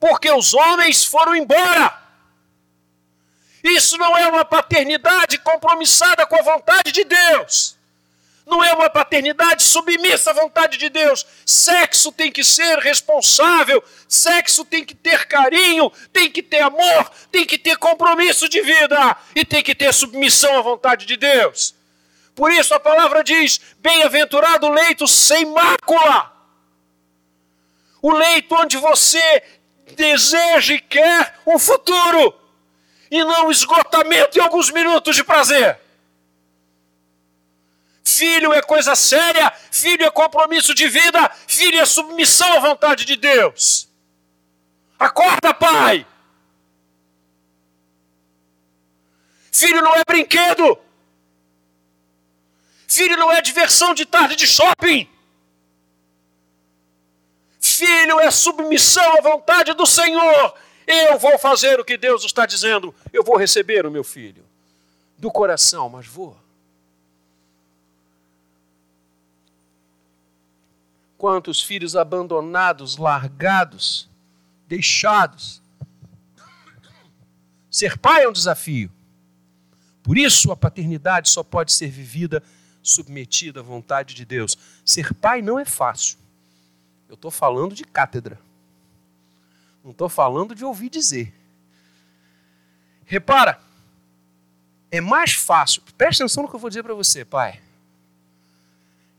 porque 0.00 0.30
os 0.32 0.52
homens 0.52 1.04
foram 1.04 1.36
embora. 1.36 1.96
Isso 3.62 3.96
não 3.98 4.18
é 4.18 4.26
uma 4.26 4.44
paternidade 4.44 5.38
compromissada 5.38 6.26
com 6.26 6.34
a 6.34 6.42
vontade 6.42 6.90
de 6.90 7.04
Deus 7.04 7.73
não 8.46 8.62
é 8.62 8.72
uma 8.74 8.90
paternidade 8.90 9.62
submissa 9.62 10.30
à 10.30 10.34
vontade 10.34 10.76
de 10.76 10.88
Deus. 10.88 11.26
Sexo 11.46 12.12
tem 12.12 12.30
que 12.30 12.44
ser 12.44 12.78
responsável, 12.78 13.82
sexo 14.06 14.64
tem 14.64 14.84
que 14.84 14.94
ter 14.94 15.26
carinho, 15.26 15.90
tem 16.12 16.30
que 16.30 16.42
ter 16.42 16.60
amor, 16.60 17.10
tem 17.32 17.46
que 17.46 17.58
ter 17.58 17.78
compromisso 17.78 18.48
de 18.48 18.60
vida 18.60 19.16
e 19.34 19.44
tem 19.44 19.62
que 19.62 19.74
ter 19.74 19.92
submissão 19.94 20.58
à 20.58 20.60
vontade 20.60 21.06
de 21.06 21.16
Deus. 21.16 21.74
Por 22.34 22.52
isso 22.52 22.74
a 22.74 22.80
palavra 22.80 23.24
diz: 23.24 23.60
bem-aventurado 23.78 24.66
o 24.66 24.72
leito 24.72 25.06
sem 25.08 25.46
mácula. 25.46 26.32
O 28.02 28.12
leito 28.12 28.54
onde 28.54 28.76
você 28.76 29.42
deseja 29.96 30.74
e 30.74 30.80
quer 30.80 31.38
um 31.46 31.58
futuro 31.58 32.38
e 33.10 33.24
não 33.24 33.50
esgotamento 33.50 34.38
em 34.38 34.42
alguns 34.42 34.70
minutos 34.70 35.16
de 35.16 35.24
prazer. 35.24 35.78
Filho 38.04 38.52
é 38.52 38.60
coisa 38.60 38.94
séria, 38.94 39.50
filho 39.70 40.04
é 40.04 40.10
compromisso 40.10 40.74
de 40.74 40.86
vida, 40.88 41.30
filho 41.48 41.80
é 41.80 41.86
submissão 41.86 42.52
à 42.52 42.60
vontade 42.60 43.04
de 43.06 43.16
Deus. 43.16 43.88
Acorda, 44.98 45.54
pai! 45.54 46.06
Filho 49.50 49.80
não 49.80 49.94
é 49.94 50.02
brinquedo. 50.06 50.78
Filho 52.86 53.16
não 53.16 53.32
é 53.32 53.40
diversão 53.40 53.94
de 53.94 54.04
tarde 54.04 54.36
de 54.36 54.46
shopping. 54.46 55.08
Filho 57.58 58.20
é 58.20 58.30
submissão 58.30 59.18
à 59.18 59.22
vontade 59.22 59.72
do 59.72 59.86
Senhor. 59.86 60.54
Eu 60.86 61.18
vou 61.18 61.38
fazer 61.38 61.80
o 61.80 61.84
que 61.84 61.96
Deus 61.96 62.24
está 62.24 62.44
dizendo. 62.44 62.94
Eu 63.12 63.24
vou 63.24 63.36
receber 63.36 63.86
o 63.86 63.90
meu 63.90 64.04
filho 64.04 64.44
do 65.16 65.30
coração, 65.30 65.88
mas 65.88 66.06
vou. 66.06 66.43
Quantos 71.24 71.62
filhos 71.62 71.96
abandonados, 71.96 72.98
largados, 72.98 74.06
deixados. 74.68 75.62
Ser 77.70 77.96
pai 77.96 78.24
é 78.24 78.28
um 78.28 78.32
desafio. 78.32 78.92
Por 80.02 80.18
isso, 80.18 80.52
a 80.52 80.56
paternidade 80.56 81.30
só 81.30 81.42
pode 81.42 81.72
ser 81.72 81.88
vivida 81.88 82.42
submetida 82.82 83.60
à 83.60 83.62
vontade 83.62 84.14
de 84.14 84.22
Deus. 84.26 84.58
Ser 84.84 85.14
pai 85.14 85.40
não 85.40 85.58
é 85.58 85.64
fácil. 85.64 86.18
Eu 87.08 87.14
estou 87.14 87.30
falando 87.30 87.74
de 87.74 87.84
cátedra. 87.84 88.38
Não 89.82 89.92
estou 89.92 90.10
falando 90.10 90.54
de 90.54 90.62
ouvir 90.62 90.90
dizer. 90.90 91.34
Repara, 93.06 93.58
é 94.90 95.00
mais 95.00 95.32
fácil. 95.32 95.80
Presta 95.96 96.22
atenção 96.22 96.42
no 96.42 96.50
que 96.50 96.54
eu 96.54 96.60
vou 96.60 96.68
dizer 96.68 96.82
para 96.82 96.92
você, 96.92 97.24
pai. 97.24 97.62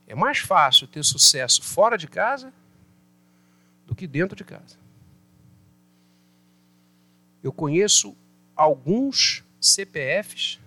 É 0.07 0.13
mais 0.13 0.39
fácil 0.39 0.87
ter 0.87 1.03
sucesso 1.03 1.63
fora 1.63 1.97
de 1.97 2.07
casa 2.07 2.53
do 3.85 3.95
que 3.95 4.07
dentro 4.07 4.35
de 4.35 4.43
casa. 4.43 4.77
Eu 7.43 7.51
conheço 7.51 8.15
alguns 8.55 9.43
CPFs 9.59 10.59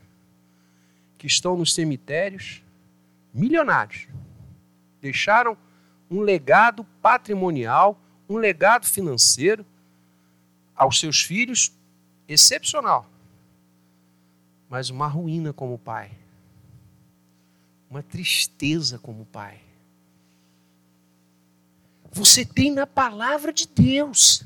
que 1.17 1.27
estão 1.27 1.57
nos 1.57 1.75
cemitérios 1.75 2.63
milionários. 3.33 4.09
Deixaram 5.01 5.57
um 6.11 6.21
legado 6.21 6.85
patrimonial, 7.03 8.01
um 8.29 8.37
legado 8.37 8.87
financeiro 8.87 9.65
aos 10.75 10.99
seus 10.99 11.23
filhos 11.23 11.73
excepcional, 12.29 13.09
mas 14.69 14.91
uma 14.91 15.09
ruína 15.09 15.53
como 15.53 15.79
pai 15.79 16.13
uma 17.91 18.03
tristeza 18.03 18.99
como 18.99 19.25
pai. 19.27 19.61
Você 22.11 22.45
tem 22.45 22.71
na 22.71 22.87
palavra 22.87 23.53
de 23.53 23.67
Deus. 23.67 24.43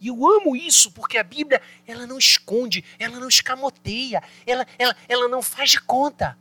E 0.00 0.08
eu 0.08 0.26
amo 0.26 0.56
isso, 0.56 0.90
porque 0.90 1.16
a 1.16 1.22
Bíblia, 1.22 1.62
ela 1.86 2.06
não 2.06 2.18
esconde, 2.18 2.84
ela 2.98 3.20
não 3.20 3.28
escamoteia, 3.28 4.22
ela, 4.44 4.66
ela, 4.78 4.96
ela 5.08 5.28
não 5.28 5.42
faz 5.42 5.70
de 5.70 5.80
conta. 5.80 6.36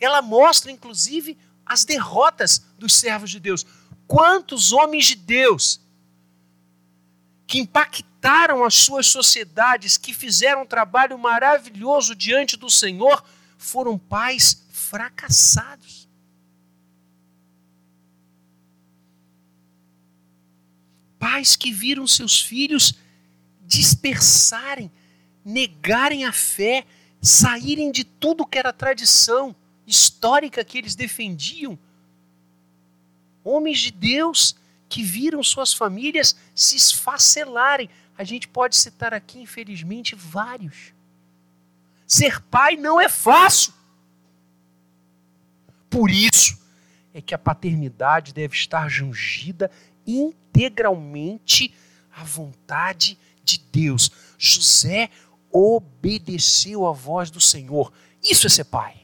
Ela 0.00 0.22
mostra, 0.22 0.70
inclusive, 0.70 1.36
as 1.64 1.84
derrotas 1.84 2.64
dos 2.78 2.94
servos 2.94 3.30
de 3.30 3.40
Deus. 3.40 3.66
Quantos 4.06 4.72
homens 4.72 5.06
de 5.06 5.16
Deus 5.16 5.80
que 7.46 7.58
impactaram 7.58 8.64
as 8.64 8.74
suas 8.74 9.06
sociedades, 9.06 9.96
que 9.96 10.12
fizeram 10.12 10.62
um 10.62 10.66
trabalho 10.66 11.18
maravilhoso 11.18 12.14
diante 12.14 12.56
do 12.56 12.70
Senhor, 12.70 13.22
foram 13.58 13.98
pais 13.98 14.65
fracassados. 14.86 16.08
Pais 21.18 21.56
que 21.56 21.72
viram 21.72 22.06
seus 22.06 22.40
filhos 22.40 22.94
dispersarem, 23.62 24.90
negarem 25.44 26.24
a 26.24 26.32
fé, 26.32 26.86
saírem 27.20 27.90
de 27.90 28.04
tudo 28.04 28.46
que 28.46 28.58
era 28.58 28.72
tradição 28.72 29.54
histórica 29.86 30.64
que 30.64 30.78
eles 30.78 30.94
defendiam. 30.94 31.78
Homens 33.42 33.80
de 33.80 33.90
Deus 33.90 34.56
que 34.88 35.02
viram 35.02 35.42
suas 35.42 35.72
famílias 35.72 36.36
se 36.54 36.76
esfacelarem. 36.76 37.90
A 38.16 38.24
gente 38.24 38.46
pode 38.48 38.76
citar 38.76 39.12
aqui, 39.12 39.40
infelizmente, 39.40 40.14
vários. 40.14 40.92
Ser 42.06 42.40
pai 42.42 42.76
não 42.76 43.00
é 43.00 43.08
fácil. 43.08 43.75
Por 45.88 46.10
isso 46.10 46.58
é 47.14 47.20
que 47.20 47.34
a 47.34 47.38
paternidade 47.38 48.32
deve 48.34 48.54
estar 48.54 48.88
jungida 48.88 49.70
integralmente 50.06 51.74
à 52.14 52.22
vontade 52.22 53.18
de 53.42 53.58
Deus. 53.72 54.10
José 54.38 55.10
obedeceu 55.50 56.86
à 56.86 56.92
voz 56.92 57.30
do 57.30 57.40
Senhor. 57.40 57.92
Isso 58.22 58.46
é 58.46 58.50
ser 58.50 58.64
pai. 58.64 58.96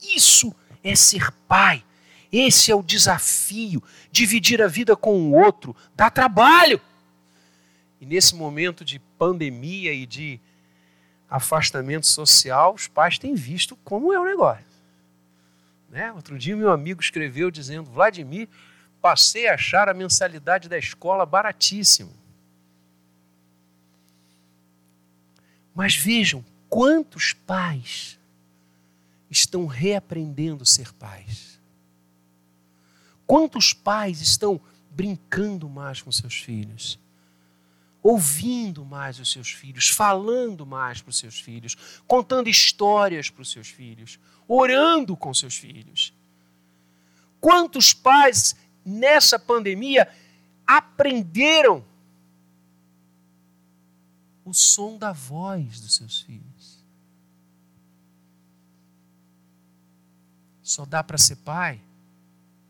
Isso 0.00 0.54
é 0.82 0.94
ser 0.94 1.32
pai. 1.48 1.84
Esse 2.32 2.70
é 2.70 2.74
o 2.74 2.82
desafio. 2.82 3.82
Dividir 4.12 4.62
a 4.62 4.68
vida 4.68 4.94
com 4.94 5.18
o 5.18 5.34
outro 5.34 5.74
dá 5.96 6.10
trabalho. 6.10 6.80
E 8.00 8.06
nesse 8.06 8.34
momento 8.34 8.84
de 8.84 8.98
pandemia 9.18 9.92
e 9.92 10.06
de 10.06 10.40
afastamento 11.28 12.06
social, 12.06 12.74
os 12.74 12.86
pais 12.86 13.18
têm 13.18 13.34
visto 13.34 13.76
como 13.84 14.12
é 14.12 14.18
o 14.18 14.24
negócio. 14.24 14.69
Né? 15.90 16.12
Outro 16.12 16.38
dia, 16.38 16.56
meu 16.56 16.70
amigo 16.70 17.00
escreveu 17.00 17.50
dizendo: 17.50 17.90
Vladimir, 17.90 18.48
passei 19.02 19.48
a 19.48 19.54
achar 19.54 19.88
a 19.88 19.94
mensalidade 19.94 20.68
da 20.68 20.78
escola 20.78 21.26
baratíssima. 21.26 22.12
Mas 25.74 25.96
vejam 25.96 26.44
quantos 26.68 27.32
pais 27.32 28.18
estão 29.28 29.66
reaprendendo 29.66 30.62
a 30.62 30.66
ser 30.66 30.92
pais. 30.92 31.58
Quantos 33.26 33.72
pais 33.72 34.20
estão 34.20 34.60
brincando 34.90 35.68
mais 35.68 36.02
com 36.02 36.10
seus 36.10 36.34
filhos? 36.34 36.98
Ouvindo 38.02 38.84
mais 38.84 39.20
os 39.20 39.30
seus 39.30 39.50
filhos, 39.52 39.88
falando 39.88 40.66
mais 40.66 41.00
para 41.00 41.10
os 41.10 41.18
seus 41.18 41.38
filhos, 41.38 41.76
contando 42.06 42.48
histórias 42.48 43.30
para 43.30 43.42
os 43.42 43.50
seus 43.50 43.68
filhos, 43.68 44.18
orando 44.52 45.16
com 45.16 45.32
seus 45.32 45.56
filhos. 45.56 46.12
Quantos 47.40 47.94
pais 47.94 48.56
nessa 48.84 49.38
pandemia 49.38 50.12
aprenderam 50.66 51.84
o 54.44 54.52
som 54.52 54.98
da 54.98 55.12
voz 55.12 55.80
dos 55.80 55.94
seus 55.94 56.22
filhos? 56.22 56.84
Só 60.60 60.84
dá 60.84 61.04
para 61.04 61.16
ser 61.16 61.36
pai 61.36 61.80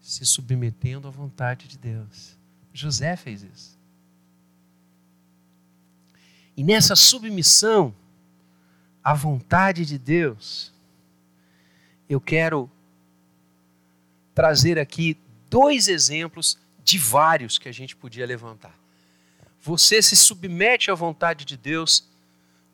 se 0.03 0.27
submetendo 0.27 1.09
à 1.09 1.11
vontade 1.11 1.66
de 1.66 1.79
Deus. 1.79 2.37
José 2.75 3.16
fez 3.16 3.43
isso. 3.43 3.79
E 6.55 6.62
nessa 6.62 6.95
submissão 6.95 7.95
à 9.03 9.14
vontade 9.14 9.87
de 9.87 9.97
Deus, 9.97 10.75
eu 12.11 12.20
quero 12.20 12.68
trazer 14.35 14.81
aqui 14.81 15.16
dois 15.49 15.87
exemplos 15.87 16.59
de 16.83 16.99
vários 16.99 17.57
que 17.57 17.68
a 17.68 17.73
gente 17.73 17.94
podia 17.94 18.27
levantar. 18.27 18.77
Você 19.62 20.03
se 20.03 20.16
submete 20.16 20.90
à 20.90 20.94
vontade 20.94 21.44
de 21.44 21.57
Deus 21.57 22.05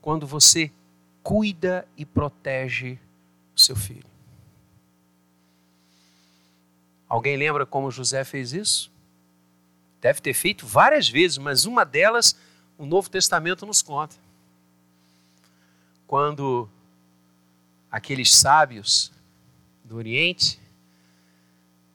quando 0.00 0.26
você 0.26 0.72
cuida 1.22 1.86
e 1.98 2.06
protege 2.06 2.98
o 3.54 3.60
seu 3.60 3.76
filho. 3.76 4.06
Alguém 7.06 7.36
lembra 7.36 7.66
como 7.66 7.90
José 7.90 8.24
fez 8.24 8.54
isso? 8.54 8.90
Deve 10.00 10.22
ter 10.22 10.32
feito 10.32 10.66
várias 10.66 11.10
vezes, 11.10 11.36
mas 11.36 11.66
uma 11.66 11.84
delas 11.84 12.34
o 12.78 12.86
Novo 12.86 13.10
Testamento 13.10 13.66
nos 13.66 13.82
conta. 13.82 14.16
Quando 16.06 16.68
aqueles 17.90 18.34
sábios 18.34 19.12
do 19.86 19.96
Oriente 19.96 20.60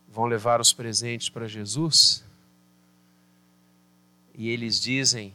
vão 0.07 0.25
levar 0.25 0.61
os 0.61 0.71
presentes 0.71 1.29
para 1.29 1.47
Jesus 1.47 2.23
e 4.33 4.49
eles 4.49 4.79
dizem 4.79 5.33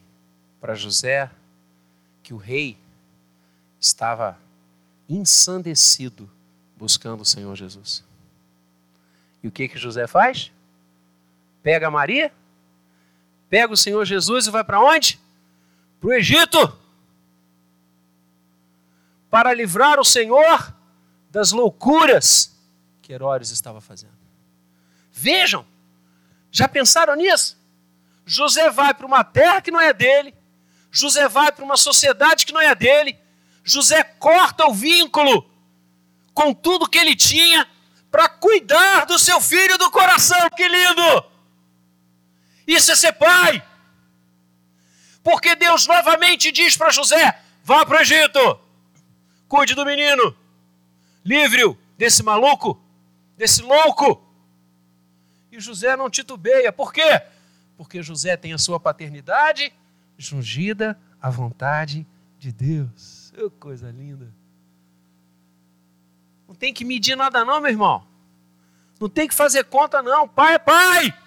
para 0.60 0.74
José 0.74 1.30
que 2.22 2.32
o 2.32 2.38
rei 2.38 2.78
estava 3.78 4.38
ensandecido 5.08 6.28
buscando 6.76 7.20
o 7.20 7.26
Senhor 7.26 7.54
Jesus. 7.54 8.02
E 9.42 9.48
o 9.48 9.52
que 9.52 9.68
que 9.68 9.78
José 9.78 10.06
faz? 10.06 10.50
Pega 11.62 11.90
Maria, 11.90 12.32
pega 13.48 13.72
o 13.72 13.76
Senhor 13.76 14.04
Jesus 14.04 14.46
e 14.46 14.50
vai 14.50 14.64
para 14.64 14.80
onde? 14.80 15.20
Para 16.00 16.08
o 16.08 16.12
Egito. 16.12 16.78
Para 19.30 19.52
livrar 19.52 20.00
o 20.00 20.04
Senhor 20.04 20.75
das 21.36 21.52
loucuras 21.52 22.56
que 23.02 23.12
Herodes 23.12 23.50
estava 23.50 23.78
fazendo. 23.78 24.16
Vejam, 25.12 25.66
já 26.50 26.66
pensaram 26.66 27.14
nisso? 27.14 27.60
José 28.24 28.70
vai 28.70 28.94
para 28.94 29.04
uma 29.04 29.22
terra 29.22 29.60
que 29.60 29.70
não 29.70 29.78
é 29.78 29.92
dele, 29.92 30.34
José 30.90 31.28
vai 31.28 31.52
para 31.52 31.62
uma 31.62 31.76
sociedade 31.76 32.46
que 32.46 32.54
não 32.54 32.60
é 32.62 32.74
dele, 32.74 33.18
José 33.62 34.02
corta 34.02 34.64
o 34.64 34.72
vínculo 34.72 35.46
com 36.32 36.54
tudo 36.54 36.88
que 36.88 36.96
ele 36.96 37.14
tinha 37.14 37.68
para 38.10 38.30
cuidar 38.30 39.04
do 39.04 39.18
seu 39.18 39.38
filho 39.38 39.76
do 39.76 39.90
coração. 39.90 40.48
Que 40.56 40.66
lindo! 40.66 41.22
Isso 42.66 42.92
é 42.92 42.96
ser 42.96 43.12
pai. 43.12 43.62
Porque 45.22 45.54
Deus 45.54 45.86
novamente 45.86 46.50
diz 46.50 46.78
para 46.78 46.88
José: 46.88 47.38
vá 47.62 47.84
para 47.84 47.98
o 47.98 48.00
Egito, 48.00 48.58
cuide 49.46 49.74
do 49.74 49.84
menino, 49.84 50.34
livre-o 51.26 51.76
desse 51.98 52.22
maluco, 52.22 52.80
desse 53.36 53.60
louco. 53.60 54.22
E 55.50 55.58
José 55.58 55.96
não 55.96 56.08
titubeia, 56.08 56.72
por 56.72 56.92
quê? 56.92 57.20
Porque 57.76 58.00
José 58.00 58.36
tem 58.36 58.52
a 58.52 58.58
sua 58.58 58.78
paternidade 58.78 59.72
jungida 60.16 60.98
à 61.20 61.28
vontade 61.28 62.06
de 62.38 62.52
Deus. 62.52 63.32
Oh, 63.36 63.50
coisa 63.50 63.90
linda. 63.90 64.32
Não 66.46 66.54
tem 66.54 66.72
que 66.72 66.84
medir 66.84 67.16
nada, 67.16 67.44
não, 67.44 67.60
meu 67.60 67.72
irmão. 67.72 68.06
Não 69.00 69.08
tem 69.08 69.26
que 69.26 69.34
fazer 69.34 69.64
conta, 69.64 70.00
não. 70.00 70.28
Pai 70.28 70.54
é 70.54 70.58
pai. 70.58 71.18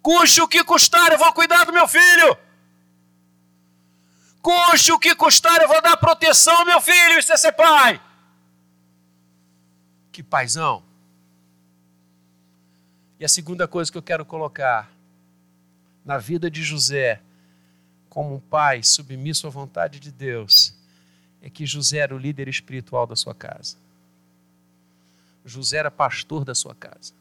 Custe 0.00 0.40
o 0.40 0.46
que 0.46 0.62
custar, 0.62 1.10
eu 1.10 1.18
vou 1.18 1.32
cuidar 1.32 1.64
do 1.64 1.72
meu 1.72 1.88
filho. 1.88 2.38
Custe 4.40 4.92
o 4.92 5.00
que 5.00 5.16
custar, 5.16 5.60
eu 5.60 5.66
vou 5.66 5.82
dar 5.82 5.96
proteção 5.96 6.60
ao 6.60 6.64
meu 6.64 6.80
filho. 6.80 7.18
Isso 7.18 7.32
é 7.32 7.36
ser 7.36 7.52
pai. 7.52 8.00
Que 10.16 10.22
paizão. 10.22 10.82
E 13.20 13.24
a 13.26 13.28
segunda 13.28 13.68
coisa 13.68 13.92
que 13.92 13.98
eu 13.98 14.02
quero 14.02 14.24
colocar 14.24 14.90
na 16.02 16.16
vida 16.16 16.50
de 16.50 16.62
José, 16.62 17.20
como 18.08 18.34
um 18.34 18.40
pai 18.40 18.82
submisso 18.82 19.46
à 19.46 19.50
vontade 19.50 20.00
de 20.00 20.10
Deus, 20.10 20.74
é 21.42 21.50
que 21.50 21.66
José 21.66 21.98
era 21.98 22.14
o 22.14 22.18
líder 22.18 22.48
espiritual 22.48 23.06
da 23.06 23.14
sua 23.14 23.34
casa. 23.34 23.76
José 25.44 25.76
era 25.76 25.90
pastor 25.90 26.46
da 26.46 26.54
sua 26.54 26.74
casa. 26.74 27.12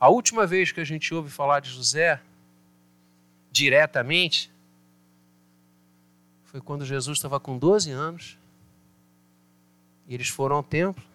A 0.00 0.08
última 0.08 0.46
vez 0.46 0.72
que 0.72 0.80
a 0.80 0.84
gente 0.84 1.12
ouve 1.12 1.28
falar 1.28 1.60
de 1.60 1.68
José, 1.68 2.22
diretamente, 3.52 4.50
foi 6.44 6.62
quando 6.62 6.86
Jesus 6.86 7.18
estava 7.18 7.38
com 7.38 7.58
12 7.58 7.90
anos. 7.90 8.38
E 10.08 10.14
eles 10.14 10.30
foram 10.30 10.56
ao 10.56 10.62
templo. 10.62 11.12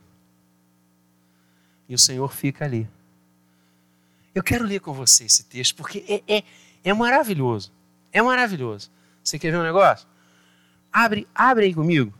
E 1.90 1.96
o 1.96 2.00
Senhor 2.00 2.32
fica 2.32 2.64
ali. 2.64 2.88
Eu 4.34 4.44
quero 4.44 4.64
ler 4.64 4.80
com 4.80 4.94
você 4.94 5.26
esse 5.26 5.44
texto, 5.44 5.76
porque 5.76 6.06
é, 6.08 6.38
é, 6.38 6.44
é 6.84 6.94
maravilhoso. 6.94 7.72
É 8.12 8.22
maravilhoso. 8.22 8.92
Você 9.24 9.40
quer 9.40 9.52
ver 9.52 9.58
um 9.58 9.64
negócio? 9.64 10.08
Abre, 10.94 11.28
abre 11.34 11.66
aí 11.66 11.74
comigo. 11.74 12.14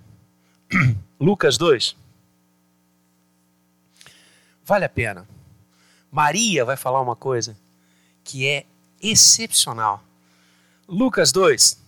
Lucas 1.20 1.58
2. 1.58 1.96
Vale 4.66 4.86
a 4.86 4.90
pena. 4.90 5.28
Maria 6.12 6.66
vai 6.66 6.76
falar 6.76 7.02
uma 7.02 7.16
coisa 7.16 7.56
que 8.24 8.48
é 8.48 8.66
excepcional. 9.02 10.04
Lucas 10.88 11.32
2. 11.32 11.80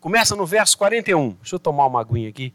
Começa 0.00 0.36
no 0.36 0.46
verso 0.46 0.76
41. 0.78 1.30
Deixa 1.30 1.54
eu 1.54 1.58
tomar 1.58 1.86
uma 1.86 2.00
aguinha 2.00 2.28
aqui. 2.28 2.54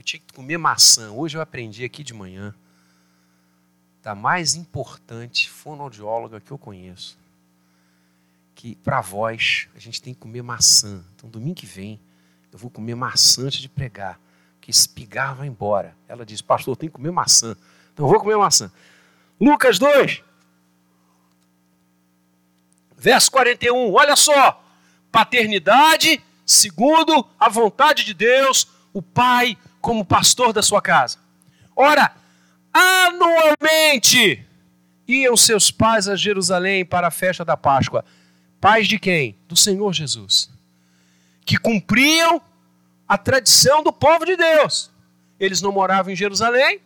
Eu 0.00 0.02
tinha 0.02 0.18
que 0.18 0.32
comer 0.32 0.56
maçã. 0.56 1.10
Hoje 1.10 1.36
eu 1.36 1.42
aprendi 1.42 1.84
aqui 1.84 2.02
de 2.02 2.14
manhã. 2.14 2.54
Da 4.02 4.14
mais 4.14 4.54
importante 4.54 5.50
fonoaudióloga 5.50 6.40
que 6.40 6.50
eu 6.50 6.56
conheço. 6.56 7.18
Que 8.54 8.76
para 8.76 9.02
voz 9.02 9.68
a 9.74 9.78
gente 9.78 10.00
tem 10.00 10.14
que 10.14 10.20
comer 10.20 10.40
maçã. 10.40 11.04
Então 11.14 11.28
domingo 11.28 11.56
que 11.56 11.66
vem 11.66 12.00
eu 12.50 12.58
vou 12.58 12.70
comer 12.70 12.94
maçã 12.94 13.42
antes 13.42 13.58
de 13.58 13.68
pregar. 13.68 14.18
Porque 14.54 14.70
esse 14.70 14.88
vai 15.36 15.46
embora. 15.46 15.94
Ela 16.08 16.24
diz, 16.24 16.40
pastor, 16.40 16.72
eu 16.72 16.76
tenho 16.76 16.90
que 16.90 16.96
comer 16.96 17.10
maçã. 17.10 17.54
Então 17.92 18.06
eu 18.06 18.10
vou 18.10 18.18
comer 18.20 18.38
maçã. 18.38 18.72
Lucas 19.38 19.78
2. 19.78 20.24
Verso 22.96 23.30
41. 23.30 23.92
Olha 23.92 24.16
só. 24.16 24.64
Paternidade 25.12 26.24
segundo 26.46 27.28
a 27.38 27.50
vontade 27.50 28.02
de 28.02 28.14
Deus, 28.14 28.66
o 28.94 29.02
pai 29.02 29.58
como 29.80 30.04
pastor 30.04 30.52
da 30.52 30.62
sua 30.62 30.82
casa. 30.82 31.18
Ora, 31.74 32.14
anualmente 32.72 34.46
iam 35.06 35.36
seus 35.36 35.70
pais 35.70 36.08
a 36.08 36.16
Jerusalém 36.16 36.84
para 36.84 37.08
a 37.08 37.10
festa 37.10 37.44
da 37.44 37.56
Páscoa. 37.56 38.04
Pais 38.60 38.86
de 38.86 38.98
quem? 38.98 39.36
Do 39.48 39.56
Senhor 39.56 39.92
Jesus. 39.92 40.50
Que 41.44 41.56
cumpriam 41.56 42.40
a 43.08 43.18
tradição 43.18 43.82
do 43.82 43.92
povo 43.92 44.24
de 44.24 44.36
Deus. 44.36 44.90
Eles 45.38 45.62
não 45.62 45.72
moravam 45.72 46.12
em 46.12 46.16
Jerusalém. 46.16 46.80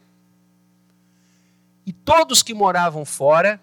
E 1.85 1.93
todos 1.93 2.43
que 2.43 2.55
moravam 2.55 3.05
fora, 3.05 3.61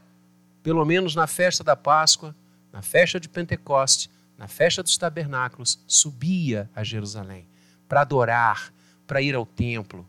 pelo 0.61 0.85
menos 0.85 1.15
na 1.15 1.25
festa 1.25 1.63
da 1.63 1.75
Páscoa, 1.75 2.35
na 2.71 2.81
festa 2.81 3.19
de 3.19 3.27
Pentecoste, 3.27 4.11
na 4.37 4.47
festa 4.47 4.83
dos 4.83 4.97
tabernáculos, 4.97 5.79
subia 5.87 6.69
a 6.75 6.83
Jerusalém 6.83 7.47
para 7.87 8.01
adorar, 8.01 8.71
para 9.11 9.21
ir 9.21 9.35
ao 9.35 9.45
templo. 9.45 10.07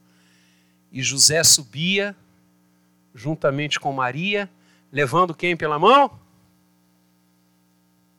E 0.93 1.03
José 1.03 1.43
subia 1.43 2.15
juntamente 3.13 3.81
com 3.81 3.93
Maria, 3.93 4.49
levando 4.93 5.35
quem 5.35 5.57
pela 5.57 5.77
mão? 5.77 6.21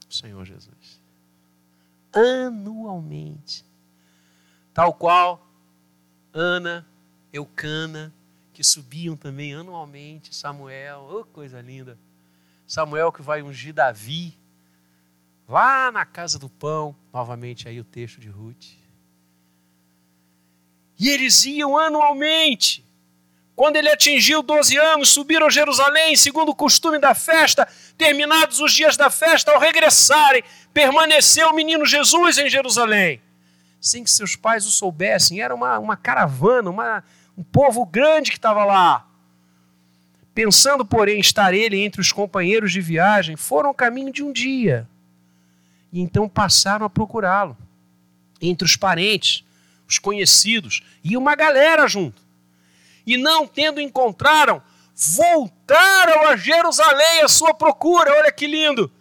O 0.10 0.14
Senhor 0.14 0.44
Jesus. 0.44 1.00
Anualmente. 2.12 3.64
Tal 4.74 4.94
qual 4.94 5.48
Ana, 6.34 6.86
Eucana, 7.32 8.14
que 8.52 8.62
subiam 8.62 9.16
também 9.16 9.54
anualmente, 9.54 10.36
Samuel, 10.36 11.08
oh, 11.10 11.24
coisa 11.24 11.62
linda. 11.62 11.98
Samuel 12.68 13.10
que 13.14 13.22
vai 13.22 13.42
ungir 13.42 13.74
Davi 13.74 14.38
lá 15.48 15.90
na 15.94 16.06
casa 16.06 16.38
do 16.38 16.50
pão, 16.50 16.94
novamente 17.14 17.70
aí 17.70 17.80
o 17.80 17.86
texto 17.86 18.20
de 18.20 18.28
Ruth. 18.28 18.83
E 21.04 21.10
eles 21.10 21.44
iam 21.44 21.78
anualmente. 21.78 22.86
Quando 23.56 23.76
ele 23.76 23.90
atingiu 23.90 24.42
12 24.42 24.78
anos, 24.78 25.10
subiram 25.10 25.48
a 25.48 25.50
Jerusalém, 25.50 26.16
segundo 26.16 26.50
o 26.50 26.56
costume 26.56 26.98
da 26.98 27.14
festa. 27.14 27.68
Terminados 27.98 28.62
os 28.62 28.74
dias 28.74 28.96
da 28.96 29.10
festa, 29.10 29.52
ao 29.52 29.60
regressarem, 29.60 30.44
permaneceu 30.74 31.50
o 31.50 31.54
menino 31.54 31.86
Jesus 31.86 32.38
em 32.38 32.50
Jerusalém. 32.50 33.22
Sem 33.82 34.06
que 34.06 34.12
seus 34.12 34.38
pais 34.38 34.66
o 34.66 34.72
soubessem, 34.72 35.42
era 35.42 35.54
uma, 35.54 35.78
uma 35.78 35.98
caravana, 35.98 36.70
uma, 36.70 37.04
um 37.38 37.44
povo 37.44 37.86
grande 37.86 38.32
que 38.32 38.38
estava 38.38 38.64
lá. 38.64 39.06
Pensando, 40.34 40.86
porém, 40.86 41.20
estar 41.20 41.54
ele 41.54 41.84
entre 41.84 42.00
os 42.00 42.14
companheiros 42.14 42.72
de 42.72 42.80
viagem, 42.80 43.36
foram 43.36 43.68
ao 43.70 43.76
caminho 43.76 44.14
de 44.14 44.24
um 44.24 44.32
dia 44.32 44.88
e 45.94 46.00
então 46.02 46.28
passaram 46.28 46.86
a 46.88 46.90
procurá-lo 46.90 47.56
entre 48.42 48.66
os 48.66 48.76
parentes, 48.76 49.46
os 49.88 50.00
conhecidos 50.00 50.82
e 51.04 51.16
uma 51.18 51.36
galera 51.36 51.88
junto. 51.88 52.22
E 53.06 53.18
não 53.18 53.48
tendo 53.48 53.82
encontraram, 53.82 54.62
voltaram 54.96 56.28
a 56.28 56.36
Jerusalém 56.36 57.22
à 57.22 57.28
sua 57.28 57.54
procura. 57.54 58.12
Olha 58.12 58.32
que 58.32 58.48
lindo! 58.48 58.92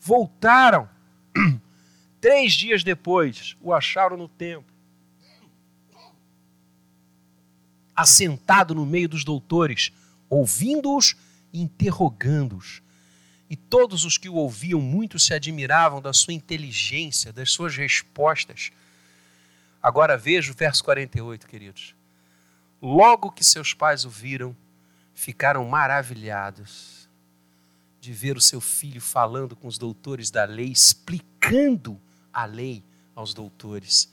Voltaram. 0.00 0.88
Três 2.20 2.54
dias 2.54 2.82
depois, 2.82 3.56
o 3.60 3.72
acharam 3.72 4.16
no 4.16 4.28
templo, 4.28 4.72
assentado 7.94 8.74
no 8.74 8.86
meio 8.86 9.08
dos 9.08 9.24
doutores, 9.24 9.92
ouvindo-os 10.28 11.14
e 11.52 11.60
interrogando-os. 11.60 12.82
E 13.48 13.56
todos 13.56 14.04
os 14.04 14.16
que 14.16 14.28
o 14.28 14.34
ouviam 14.34 14.80
muito 14.80 15.18
se 15.18 15.34
admiravam 15.34 16.00
da 16.00 16.12
sua 16.12 16.32
inteligência, 16.32 17.32
das 17.32 17.52
suas 17.52 17.76
respostas. 17.76 18.72
Agora 19.84 20.16
veja 20.16 20.50
o 20.50 20.54
verso 20.54 20.82
48, 20.82 21.46
queridos. 21.46 21.94
Logo 22.80 23.30
que 23.30 23.44
seus 23.44 23.74
pais 23.74 24.06
o 24.06 24.08
viram, 24.08 24.56
ficaram 25.12 25.62
maravilhados 25.66 27.06
de 28.00 28.10
ver 28.10 28.34
o 28.34 28.40
seu 28.40 28.62
filho 28.62 28.98
falando 28.98 29.54
com 29.54 29.68
os 29.68 29.76
doutores 29.76 30.30
da 30.30 30.46
lei, 30.46 30.72
explicando 30.72 32.00
a 32.32 32.46
lei 32.46 32.82
aos 33.14 33.34
doutores. 33.34 34.10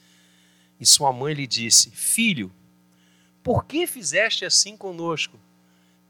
E 0.78 0.86
sua 0.86 1.14
mãe 1.14 1.34
lhe 1.34 1.48
disse: 1.48 1.90
Filho, 1.90 2.52
por 3.42 3.64
que 3.64 3.88
fizeste 3.88 4.44
assim 4.44 4.76
conosco? 4.76 5.40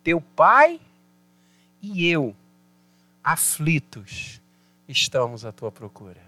Teu 0.03 0.20
pai 0.20 0.82
e 1.84 2.07
eu 2.07 2.36
aflitos 3.24 4.41
estamos 4.88 5.45
à 5.45 5.51
tua 5.51 5.72
procura. 5.72 6.20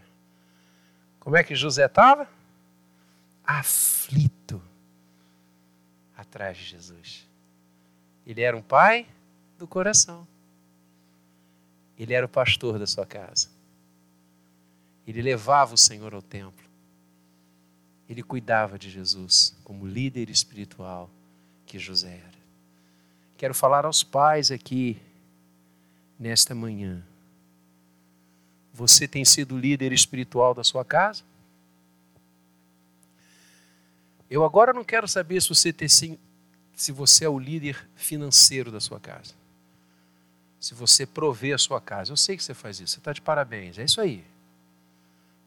Como 1.19 1.35
é 1.35 1.43
que 1.43 1.55
José 1.55 1.87
estava? 1.87 2.29
Aflito 3.43 4.61
atrás 6.15 6.57
de 6.57 6.63
Jesus. 6.63 7.27
Ele 8.25 8.41
era 8.41 8.55
um 8.55 8.61
pai 8.61 9.07
do 9.57 9.67
coração. 9.67 10.27
Ele 11.97 12.13
era 12.13 12.25
o 12.25 12.29
pastor 12.29 12.79
da 12.79 12.87
sua 12.87 13.05
casa. 13.05 13.49
Ele 15.05 15.21
levava 15.21 15.73
o 15.73 15.77
Senhor 15.77 16.13
ao 16.13 16.21
templo. 16.21 16.63
Ele 18.09 18.23
cuidava 18.23 18.77
de 18.77 18.89
Jesus 18.89 19.55
como 19.63 19.85
líder 19.85 20.29
espiritual 20.29 21.09
que 21.65 21.77
José 21.79 22.21
era. 22.25 22.43
Quero 23.37 23.53
falar 23.53 23.85
aos 23.85 24.03
pais 24.03 24.51
aqui 24.51 25.01
nesta 26.19 26.55
manhã. 26.55 27.03
Você 28.73 29.07
tem 29.07 29.23
sido 29.23 29.57
líder 29.57 29.91
espiritual 29.91 30.53
da 30.53 30.63
sua 30.63 30.83
casa? 30.83 31.23
Eu 34.29 34.43
agora 34.43 34.73
não 34.73 34.83
quero 34.83 35.07
saber 35.07 35.41
se 35.41 35.49
você, 35.49 35.71
tem, 35.71 35.87
se 35.87 36.91
você 36.91 37.25
é 37.25 37.29
o 37.29 37.39
líder 37.39 37.87
financeiro 37.95 38.71
da 38.71 38.79
sua 38.79 38.99
casa. 38.99 39.33
Se 40.59 40.73
você 40.73 41.05
provê 41.05 41.53
a 41.53 41.57
sua 41.57 41.81
casa. 41.81 42.11
Eu 42.11 42.17
sei 42.17 42.37
que 42.37 42.43
você 42.43 42.53
faz 42.53 42.79
isso, 42.79 42.93
você 42.93 42.99
está 42.99 43.13
de 43.13 43.21
parabéns, 43.21 43.77
é 43.77 43.83
isso 43.83 43.99
aí. 43.99 44.23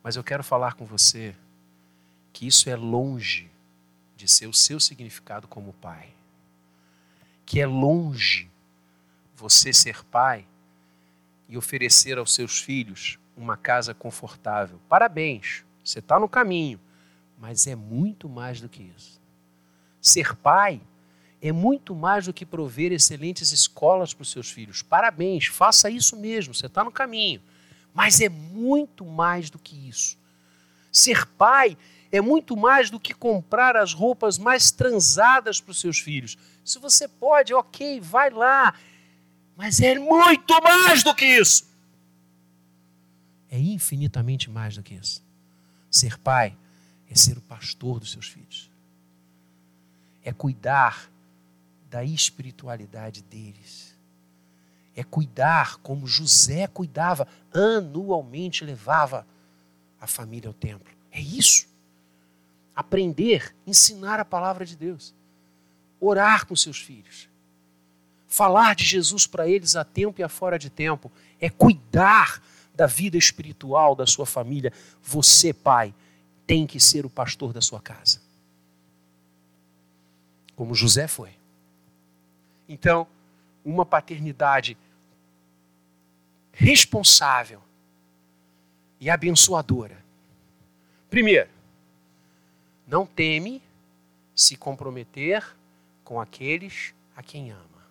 Mas 0.03 0.15
eu 0.15 0.23
quero 0.23 0.45
falar 0.45 0.75
com 0.75 0.85
você 0.85 1.35
que 2.33 2.47
isso 2.47 2.69
é 2.69 2.77
longe 2.77 3.51
de 4.17 4.29
ser 4.29 4.47
o 4.47 4.53
seu 4.53 4.79
significado 4.79 5.49
como 5.49 5.73
pai. 5.75 6.11
Que 7.45 7.61
é 7.61 7.67
longe 7.67 8.49
você 9.35 9.73
ser 9.73 10.05
pai 10.05 10.47
e 11.49 11.57
oferecer 11.57 12.19
aos 12.19 12.35
seus 12.35 12.61
filhos 12.61 13.19
uma 13.37 13.57
casa 13.57 13.95
confortável. 13.95 14.81
Parabéns, 14.89 15.65
você 15.85 15.99
está 15.99 16.19
no 16.19 16.29
caminho, 16.29 16.81
mas 17.39 17.67
é 17.67 17.75
muito 17.75 18.29
mais 18.29 18.61
do 18.61 18.69
que 18.69 18.83
isso. 18.97 19.21
Ser 20.01 20.35
pai 20.37 20.81
é 21.41 21.53
muito 21.53 21.95
mais 21.95 22.27
do 22.27 22.33
que 22.33 22.47
prover 22.47 22.93
excelentes 22.93 23.53
escolas 23.53 24.15
para 24.15 24.23
os 24.23 24.31
seus 24.31 24.51
filhos. 24.51 24.83
Parabéns, 24.83 25.47
faça 25.47 25.91
isso 25.91 26.17
mesmo, 26.17 26.55
você 26.55 26.67
está 26.67 26.83
no 26.83 26.91
caminho. 26.91 27.43
Mas 27.93 28.21
é 28.21 28.29
muito 28.29 29.05
mais 29.05 29.51
do 29.51 29.59
que 29.59 29.89
isso. 29.89 30.19
Ser 30.91 31.27
pai 31.27 31.77
é 32.11 32.21
muito 32.21 32.57
mais 32.57 32.89
do 32.91 33.01
que 33.01 33.13
comprar 33.13 33.77
as 33.77 33.93
roupas 33.93 34.39
mais 34.39 34.71
transadas 34.71 35.61
para 35.61 35.73
os 35.73 35.81
seus 35.81 35.99
filhos. 35.99 36.37
Se 36.65 36.79
você 36.79 37.07
pode, 37.07 37.53
ok, 37.53 38.01
vai 38.01 38.31
lá, 38.31 38.75
mas 39.57 39.81
é 39.81 39.99
muito 39.99 40.63
mais 40.63 41.03
do 41.03 41.15
que 41.15 41.25
isso. 41.25 41.67
É 43.51 43.59
infinitamente 43.59 44.51
mais 44.51 44.77
do 44.77 44.83
que 44.83 44.95
isso. 44.95 45.25
Ser 45.91 46.19
pai 46.19 46.57
é 47.11 47.15
ser 47.15 47.39
o 47.39 47.43
pastor 47.43 48.01
dos 48.01 48.13
seus 48.13 48.27
filhos. 48.27 48.71
É 50.25 50.33
cuidar 50.33 51.11
da 51.91 52.05
espiritualidade 52.05 53.23
deles. 53.23 53.95
É 54.95 55.05
cuidar 55.05 55.77
como 55.79 56.07
José 56.07 56.67
cuidava, 56.67 57.29
anualmente 57.53 58.65
levava 58.65 59.27
a 60.01 60.07
família 60.07 60.49
ao 60.49 60.55
templo. 60.55 60.93
É 61.11 61.21
isso. 61.21 61.69
Aprender, 62.75 63.55
ensinar 63.67 64.19
a 64.19 64.25
palavra 64.25 64.65
de 64.65 64.77
Deus. 64.77 65.15
Orar 66.01 66.47
com 66.47 66.57
seus 66.57 66.79
filhos 66.81 67.29
falar 68.37 68.75
de 68.75 68.85
Jesus 68.85 69.27
para 69.27 69.49
eles 69.49 69.77
a 69.77 69.85
tempo 69.85 70.21
e 70.21 70.25
a 70.25 70.29
fora 70.29 70.59
de 70.59 70.69
tempo, 70.69 71.11
é 71.41 71.49
cuidar 71.49 72.43
da 72.75 72.87
vida 72.87 73.17
espiritual 73.17 73.95
da 73.95 74.07
sua 74.07 74.27
família. 74.27 74.73
Você, 75.03 75.55
pai, 75.55 75.95
tem 76.47 76.67
que 76.67 76.79
ser 76.79 77.05
o 77.05 77.11
pastor 77.11 77.53
da 77.53 77.61
sua 77.61 77.81
casa. 77.81 78.21
Como 80.55 80.75
José 80.75 81.09
foi. 81.09 81.35
Então, 82.69 83.07
uma 83.65 83.85
paternidade 83.85 84.77
responsável 86.53 87.61
e 89.01 89.11
abençoadora. 89.11 90.03
Primeiro, 91.11 91.51
não 92.87 93.05
teme 93.05 93.61
se 94.35 94.57
comprometer 94.57 95.45
com 96.05 96.21
aqueles 96.21 96.95
a 97.17 97.23
quem 97.23 97.51
ama. 97.51 97.87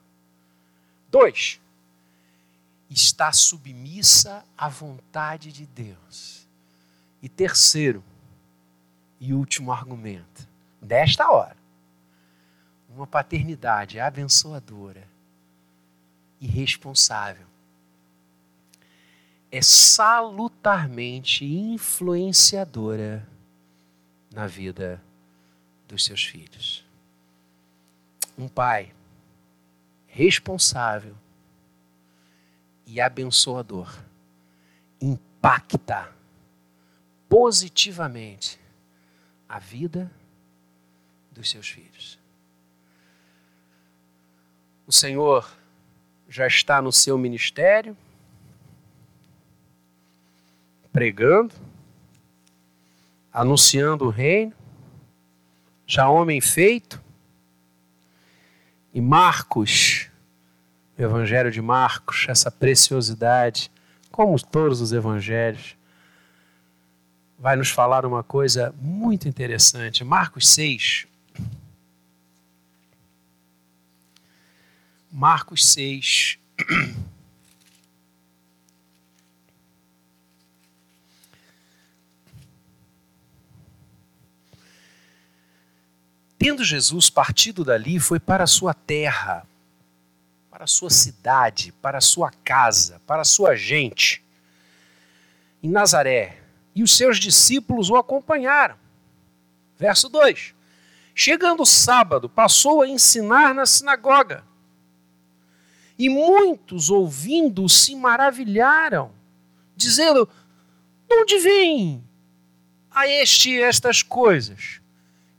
Dois, 1.10 1.60
está 2.90 3.32
submissa 3.32 4.44
à 4.58 4.70
vontade 4.70 5.52
de 5.52 5.66
Deus. 5.66 6.48
E 7.22 7.30
terceiro 7.30 8.04
e 9.26 9.34
último 9.34 9.72
argumento, 9.72 10.48
desta 10.80 11.32
hora, 11.32 11.58
uma 12.88 13.08
paternidade 13.08 14.00
abençoadora 14.00 15.08
e 16.40 16.46
responsável 16.46 17.48
é 19.52 19.64
salutarmente 19.64 21.44
influenciadora 21.44 23.28
na 24.32 24.46
vida 24.46 25.02
dos 25.88 26.06
seus 26.06 26.24
filhos. 26.24 26.86
Um 28.38 28.48
pai 28.48 28.94
responsável 30.06 31.16
e 32.86 33.02
abençoador 33.02 33.92
impacta 35.02 36.14
positivamente 37.28 38.64
a 39.56 39.60
vida 39.60 40.12
dos 41.32 41.50
seus 41.50 41.70
filhos. 41.70 42.20
O 44.86 44.92
Senhor 44.92 45.50
já 46.28 46.46
está 46.46 46.82
no 46.82 46.92
seu 46.92 47.18
ministério, 47.18 47.96
pregando, 50.92 51.56
anunciando 53.32 54.04
o 54.04 54.10
reino, 54.10 54.52
já 55.88 56.10
homem 56.10 56.42
feito. 56.42 57.02
E 58.94 59.00
Marcos, 59.00 60.10
o 60.98 61.02
Evangelho 61.02 61.50
de 61.50 61.62
Marcos, 61.62 62.26
essa 62.28 62.52
preciosidade, 62.52 63.72
como 64.12 64.38
todos 64.38 64.82
os 64.82 64.92
evangelhos, 64.92 65.78
vai 67.46 67.56
nos 67.56 67.70
falar 67.70 68.08
uma 68.08 68.24
coisa 68.24 68.74
muito 68.82 69.28
interessante. 69.28 70.04
Marcos 70.04 70.48
6. 70.48 71.06
Marcos 75.12 75.64
6. 75.68 76.40
Tendo 86.40 86.64
Jesus 86.64 87.12
partido 87.12 87.64
dali, 87.64 88.00
foi 88.00 88.20
para 88.20 88.48
sua 88.48 88.74
terra, 88.74 89.46
para 90.50 90.66
sua 90.66 90.90
cidade, 90.90 91.72
para 91.74 92.02
sua 92.02 92.32
casa, 92.44 93.00
para 93.06 93.22
a 93.22 93.26
sua 93.26 93.56
gente, 93.56 94.26
em 95.62 95.70
Nazaré, 95.70 96.45
e 96.76 96.84
os 96.84 96.96
seus 96.96 97.18
discípulos 97.18 97.90
o 97.90 97.96
acompanharam. 97.96 98.76
Verso 99.78 100.10
2: 100.10 100.54
Chegando 101.16 101.64
o 101.64 101.66
sábado, 101.66 102.28
passou 102.28 102.82
a 102.82 102.88
ensinar 102.88 103.56
na 103.56 103.66
sinagoga. 103.66 104.44
E 105.98 106.10
muitos, 106.10 106.90
ouvindo, 106.90 107.70
se 107.70 107.96
maravilharam, 107.96 109.14
dizendo: 109.76 110.28
De 111.08 111.16
onde 111.16 111.40
vem 111.40 112.04
a 112.92 113.08
este 113.08 113.62
estas 113.62 114.04
coisas? 114.04 114.82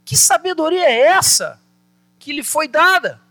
Que 0.03 0.17
sabedoria 0.17 0.85
é 0.85 1.01
essa 1.01 1.61
que 2.17 2.33
lhe 2.33 2.43
foi 2.43 2.67
dada? 2.67 3.21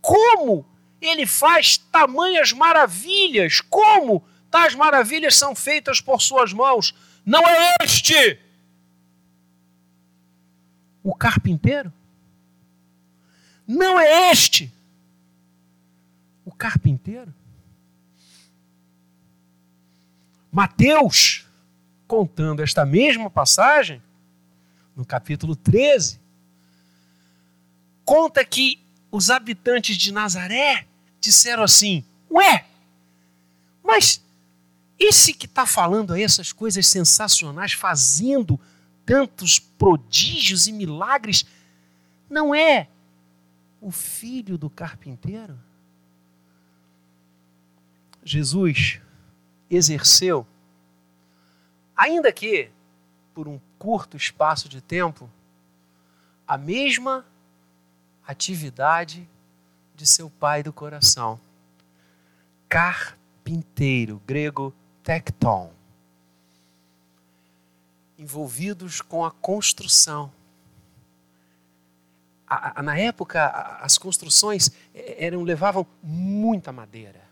Como 0.00 0.64
ele 1.00 1.26
faz 1.26 1.76
tamanhas 1.76 2.52
maravilhas? 2.52 3.60
Como 3.60 4.24
tais 4.54 4.72
maravilhas 4.76 5.34
são 5.34 5.52
feitas 5.52 6.00
por 6.00 6.22
suas 6.22 6.52
mãos? 6.52 6.94
Não 7.26 7.40
é 7.40 7.74
este 7.82 8.38
o 11.02 11.12
carpinteiro? 11.12 11.92
Não 13.66 13.98
é 13.98 14.30
este 14.30 14.72
o 16.44 16.52
carpinteiro? 16.52 17.34
Mateus, 20.52 21.44
contando 22.06 22.62
esta 22.62 22.86
mesma 22.86 23.28
passagem, 23.28 24.00
no 24.94 25.04
capítulo 25.04 25.56
13, 25.56 26.20
conta 28.04 28.44
que 28.44 28.80
os 29.10 29.30
habitantes 29.30 29.96
de 29.96 30.12
Nazaré 30.12 30.86
disseram 31.20 31.64
assim: 31.64 32.04
Ué, 32.30 32.64
mas 33.82 34.23
esse 35.08 35.34
que 35.34 35.46
está 35.46 35.66
falando 35.66 36.12
aí 36.12 36.22
essas 36.22 36.52
coisas 36.52 36.86
sensacionais, 36.86 37.72
fazendo 37.72 38.58
tantos 39.04 39.58
prodígios 39.58 40.66
e 40.66 40.72
milagres, 40.72 41.44
não 42.28 42.54
é 42.54 42.88
o 43.80 43.90
filho 43.90 44.56
do 44.56 44.70
carpinteiro? 44.70 45.58
Jesus 48.24 49.00
exerceu, 49.68 50.46
ainda 51.96 52.32
que 52.32 52.70
por 53.34 53.48
um 53.48 53.60
curto 53.78 54.16
espaço 54.16 54.68
de 54.68 54.80
tempo, 54.80 55.28
a 56.46 56.56
mesma 56.56 57.26
atividade 58.26 59.28
de 59.94 60.06
seu 60.06 60.30
pai 60.30 60.62
do 60.62 60.72
coração. 60.72 61.38
Carpinteiro, 62.68 64.22
grego 64.26 64.72
tecton. 65.04 65.72
Envolvidos 68.18 69.00
com 69.00 69.24
a 69.24 69.30
construção. 69.30 70.32
A, 72.46 72.80
a, 72.80 72.82
na 72.82 72.98
época, 72.98 73.44
a, 73.44 73.84
as 73.84 73.96
construções 73.96 74.72
eram 74.92 75.44
levavam 75.44 75.86
muita 76.02 76.72
madeira. 76.72 77.22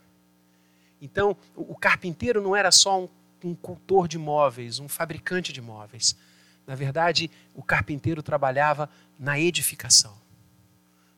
Então, 1.01 1.35
o, 1.53 1.73
o 1.73 1.75
carpinteiro 1.75 2.41
não 2.41 2.55
era 2.55 2.71
só 2.71 3.03
um 3.03 3.09
um 3.43 3.53
cultor 3.53 4.07
de 4.07 4.17
móveis, 4.17 4.79
um 4.79 4.87
fabricante 4.87 5.51
de 5.51 5.61
móveis. 5.61 6.15
Na 6.65 6.75
verdade, 6.75 7.29
o 7.53 7.61
carpinteiro 7.61 8.23
trabalhava 8.23 8.89
na 9.19 9.39
edificação, 9.39 10.15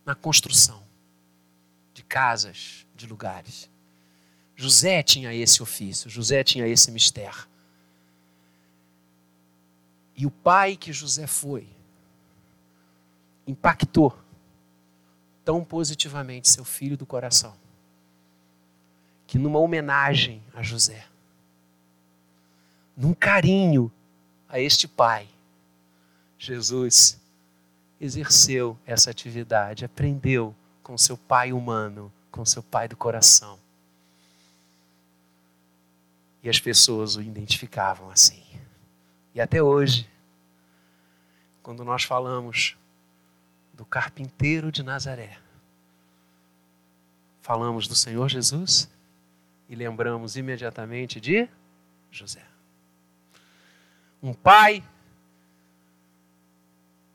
na 0.04 0.16
construção 0.16 0.84
de 1.94 2.04
casas, 2.04 2.86
de 2.96 3.06
lugares. 3.06 3.70
José 4.56 5.04
tinha 5.04 5.34
esse 5.34 5.62
ofício, 5.62 6.10
José 6.10 6.44
tinha 6.44 6.68
esse 6.68 6.92
mistério. 6.92 7.48
E 10.16 10.26
o 10.26 10.32
pai 10.32 10.78
que 10.78 10.94
José 10.94 11.28
foi 11.28 11.68
impactou 13.46 14.18
tão 15.44 15.64
positivamente 15.64 16.50
seu 16.50 16.64
filho 16.64 16.98
do 16.98 17.06
coração 17.06 17.56
que 19.28 19.38
numa 19.38 19.60
homenagem 19.60 20.42
a 20.54 20.62
José, 20.62 21.06
num 22.96 23.14
carinho 23.14 23.92
a 24.48 24.60
este 24.60 24.88
pai, 24.88 25.28
Jesus 26.38 27.20
exerceu 28.00 28.78
essa 28.86 29.10
atividade, 29.10 29.84
aprendeu 29.84 30.56
com 30.84 30.98
seu 30.98 31.18
pai 31.18 31.52
humano, 31.52 32.12
com 32.32 32.46
seu 32.46 32.62
pai 32.62 32.88
do 32.88 32.96
coração. 32.96 33.60
E 36.46 36.50
as 36.50 36.62
pessoas 36.62 37.18
o 37.18 37.22
identificavam 37.22 38.10
assim. 38.10 38.42
E 39.34 39.42
até 39.42 39.62
hoje, 39.62 40.10
quando 41.62 41.84
nós 41.84 42.04
falamos 42.04 42.78
do 43.74 43.84
carpinteiro 43.84 44.72
de 44.72 44.82
Nazaré, 44.82 45.38
falamos 47.42 47.86
do 47.86 47.96
Senhor 47.96 48.30
Jesus 48.30 48.90
e 49.68 49.76
lembramos 49.76 50.38
imediatamente 50.38 51.20
de 51.20 51.50
José 52.10 52.56
um 54.26 54.34
pai 54.34 54.84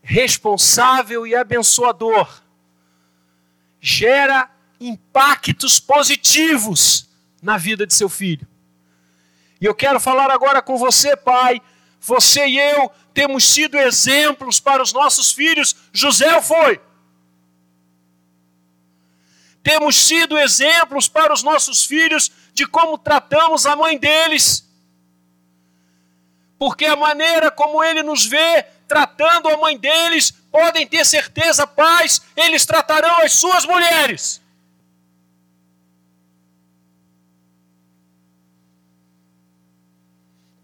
responsável 0.01 1.27
e 1.27 1.35
abençoador, 1.35 2.41
gera 3.81 4.49
impactos 4.81 5.81
positivos 5.81 7.09
na 7.43 7.57
vida 7.57 7.87
de 7.87 7.95
seu 7.95 8.09
filho. 8.09 8.47
E 9.61 9.67
eu 9.67 9.75
quero 9.75 10.01
falar 10.01 10.31
agora 10.31 10.63
com 10.63 10.77
você, 10.77 11.15
pai. 11.17 11.61
Você 12.01 12.47
e 12.47 12.59
eu 12.59 12.91
temos 13.13 13.45
sido 13.45 13.77
exemplos 13.77 14.59
para 14.59 14.83
os 14.83 14.93
nossos 14.93 15.31
filhos. 15.33 15.77
José 15.93 16.41
foi. 16.41 16.81
Temos 19.63 19.97
sido 19.97 20.39
exemplos 20.39 21.09
para 21.09 21.33
os 21.33 21.43
nossos 21.43 21.85
filhos 21.85 22.31
de 22.55 22.67
como 22.67 22.97
tratamos 22.97 23.67
a 23.67 23.77
mãe 23.77 23.99
deles. 23.99 24.67
Porque 26.59 26.87
a 26.87 26.97
maneira 26.97 27.51
como 27.51 27.85
ele 27.85 28.03
nos 28.03 28.25
vê 28.25 28.65
tratando 28.89 29.49
a 29.49 29.57
mãe 29.57 29.79
deles, 29.79 30.33
podem 30.51 30.85
ter 30.85 31.07
certeza, 31.07 31.65
pais, 31.65 32.21
eles 32.35 32.67
tratarão 32.67 33.19
as 33.19 33.33
suas 33.35 33.65
mulheres. 33.65 34.40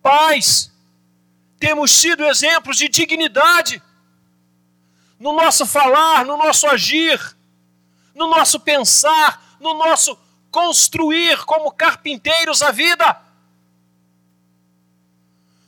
Pais, 0.06 0.70
temos 1.58 1.90
sido 1.90 2.24
exemplos 2.26 2.76
de 2.76 2.88
dignidade 2.88 3.82
no 5.18 5.32
nosso 5.32 5.66
falar, 5.66 6.24
no 6.24 6.36
nosso 6.36 6.68
agir, 6.68 7.18
no 8.14 8.28
nosso 8.28 8.60
pensar, 8.60 9.56
no 9.58 9.74
nosso 9.74 10.16
construir 10.48 11.44
como 11.44 11.72
carpinteiros 11.72 12.62
a 12.62 12.70
vida. 12.70 13.20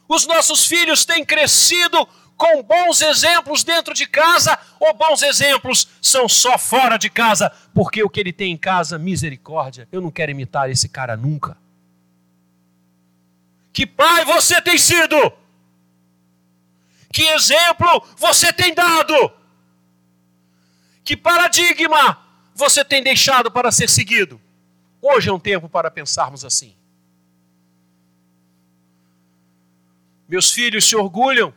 Os 0.09 0.25
nossos 0.25 0.69
filhos 0.69 1.05
têm 1.05 1.25
crescido 1.25 2.07
com 2.37 2.63
bons 2.63 3.03
exemplos 3.03 3.65
dentro 3.65 3.93
de 3.93 4.07
casa 4.07 4.57
ou 4.79 4.95
bons 4.95 5.21
exemplos 5.21 5.89
são 6.01 6.29
só 6.29 6.57
fora 6.57 6.97
de 6.97 7.11
casa? 7.11 7.51
Porque 7.75 8.05
o 8.05 8.09
que 8.09 8.21
ele 8.21 8.33
tem 8.33 8.53
em 8.53 8.57
casa, 8.57 9.01
misericórdia, 9.01 9.89
eu 9.91 10.01
não 10.01 10.13
quero 10.13 10.31
imitar 10.31 10.71
esse 10.71 10.89
cara 10.89 11.17
nunca. 11.17 11.57
Que 13.79 13.87
pai 13.87 14.25
você 14.25 14.61
tem 14.61 14.77
sido? 14.77 15.15
Que 17.13 17.23
exemplo 17.29 18.05
você 18.17 18.53
tem 18.53 18.75
dado? 18.75 19.15
Que 21.05 21.17
paradigma 21.17 22.21
você 22.57 22.85
tem 22.85 23.05
deixado 23.05 23.53
para 23.53 23.71
ser 23.71 23.89
seguido? 23.89 24.41
Hoje 25.01 25.31
é 25.31 25.33
um 25.33 25.39
tempo 25.39 25.69
para 25.69 25.93
pensarmos 25.93 26.45
assim. 26.45 26.75
Meus 30.29 30.51
filhos 30.51 30.85
se 30.85 30.97
orgulham, 30.97 31.55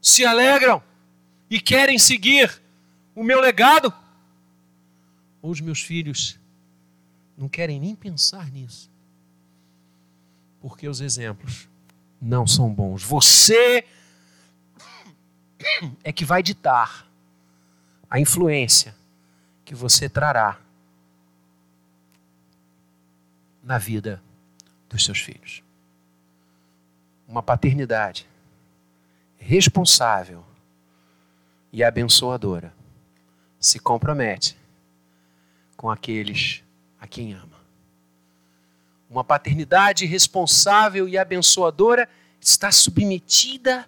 se 0.00 0.24
alegram 0.24 0.82
e 1.50 1.60
querem 1.60 1.98
seguir 1.98 2.62
o 3.14 3.22
meu 3.22 3.42
legado. 3.42 3.92
Ou 5.42 5.50
os 5.50 5.60
meus 5.60 5.82
filhos 5.82 6.40
não 7.36 7.46
querem 7.46 7.78
nem 7.78 7.94
pensar 7.94 8.50
nisso. 8.50 8.90
Porque 10.62 10.88
os 10.88 11.00
exemplos 11.00 11.68
não 12.20 12.46
são 12.46 12.72
bons. 12.72 13.02
Você 13.02 13.84
é 16.04 16.12
que 16.12 16.24
vai 16.24 16.42
ditar 16.42 17.06
a 18.08 18.20
influência 18.20 18.94
que 19.64 19.74
você 19.74 20.08
trará 20.08 20.58
na 23.62 23.76
vida 23.76 24.22
dos 24.88 25.04
seus 25.04 25.18
filhos. 25.18 25.64
Uma 27.26 27.42
paternidade 27.42 28.28
responsável 29.36 30.44
e 31.72 31.82
abençoadora 31.82 32.72
se 33.58 33.80
compromete 33.80 34.56
com 35.76 35.90
aqueles 35.90 36.62
a 37.00 37.06
quem 37.08 37.32
ama. 37.32 37.61
Uma 39.12 39.22
paternidade 39.22 40.06
responsável 40.06 41.06
e 41.06 41.18
abençoadora 41.18 42.08
está 42.40 42.72
submetida 42.72 43.86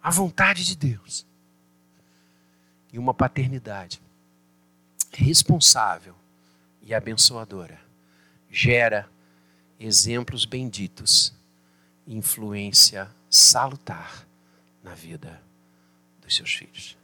à 0.00 0.08
vontade 0.08 0.64
de 0.64 0.76
Deus. 0.76 1.26
E 2.92 2.98
uma 2.98 3.12
paternidade 3.12 4.00
responsável 5.12 6.14
e 6.80 6.94
abençoadora 6.94 7.80
gera 8.48 9.10
exemplos 9.80 10.44
benditos, 10.44 11.34
influência 12.06 13.10
salutar 13.28 14.24
na 14.80 14.94
vida 14.94 15.42
dos 16.22 16.36
seus 16.36 16.54
filhos. 16.54 16.96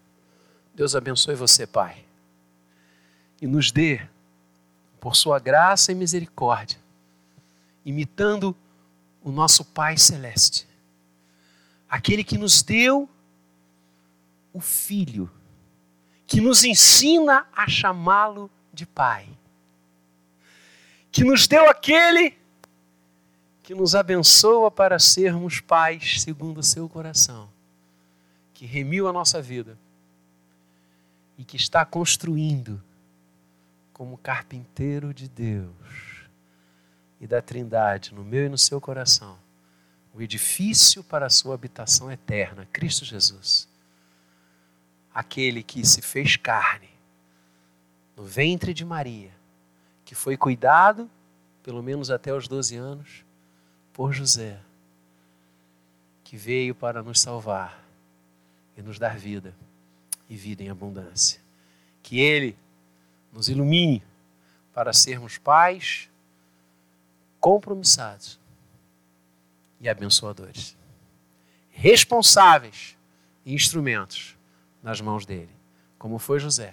Deus 0.73 0.95
abençoe 0.95 1.35
você, 1.35 1.67
Pai, 1.67 2.05
e 3.41 3.49
nos 3.49 3.73
dê, 3.73 4.01
por 5.01 5.17
Sua 5.17 5.41
graça 5.41 5.91
e 5.91 5.95
misericórdia, 5.97 6.81
imitando 7.85 8.57
o 9.23 9.31
nosso 9.31 9.65
Pai 9.65 9.97
Celeste, 9.97 10.67
aquele 11.89 12.25
que 12.25 12.39
nos 12.39 12.63
deu 12.63 13.09
o 14.53 14.61
Filho 14.61 15.31
que 16.33 16.41
nos 16.41 16.65
ensina 16.65 17.47
a 17.55 17.69
chamá-lo 17.69 18.51
de 18.73 18.87
Pai, 18.87 19.29
que 21.11 21.23
nos 21.23 21.47
deu 21.47 21.69
aquele 21.69 22.39
que 23.63 23.75
nos 23.75 23.95
abençoa 23.95 24.71
para 24.71 24.99
sermos 24.99 25.61
pais 25.61 26.23
segundo 26.23 26.61
o 26.61 26.63
seu 26.63 26.89
coração, 26.89 27.51
que 28.55 28.65
remiu 28.65 29.07
a 29.07 29.13
nossa 29.13 29.43
vida 29.43 29.79
e 31.37 31.45
que 31.45 31.59
está 31.59 31.85
construindo 31.85 32.83
como 33.93 34.17
carpinteiro 34.17 35.13
de 35.13 35.29
Deus 35.29 36.12
e 37.23 37.27
da 37.27 37.41
Trindade 37.41 38.13
no 38.13 38.23
meu 38.23 38.45
e 38.45 38.49
no 38.51 38.59
seu 38.59 38.79
coração 38.79 39.39
o 40.13 40.21
edifício 40.21 41.03
para 41.03 41.25
a 41.25 41.31
sua 41.31 41.55
habitação 41.55 42.13
eterna, 42.13 42.69
Cristo 42.71 43.03
Jesus 43.03 43.73
aquele 45.15 45.63
que 45.63 45.87
se 45.87 46.01
fez 46.01 46.37
carne 46.37 46.89
no 48.17 48.25
ventre 48.25 48.73
de 48.73 48.85
Maria, 48.85 49.31
que 50.05 50.15
foi 50.15 50.37
cuidado, 50.37 51.11
pelo 51.63 51.83
menos 51.83 52.11
até 52.11 52.33
os 52.33 52.49
12 52.49 52.77
anos, 52.77 53.25
por 53.93 54.13
José, 54.13 54.59
que 56.25 56.37
veio 56.37 56.75
para 56.75 57.03
nos 57.03 57.21
salvar 57.21 57.83
e 58.77 58.83
nos 58.83 58.99
dar 58.99 59.19
vida 59.19 59.55
e 60.29 60.37
vida 60.37 60.63
em 60.63 60.71
abundância. 60.71 61.41
Que 62.03 62.21
Ele 62.21 62.57
nos 63.33 63.49
ilumine 63.49 64.03
para 64.73 64.93
sermos 64.93 65.39
pais 65.39 66.09
compromissados 67.43 68.39
e 69.81 69.89
abençoadores, 69.89 70.77
responsáveis 71.73 72.97
e 73.45 73.53
instrumentos 73.53 74.37
nas 74.81 75.01
mãos 75.01 75.27
dele, 75.27 75.51
como 75.99 76.21
foi 76.21 76.39
José, 76.39 76.73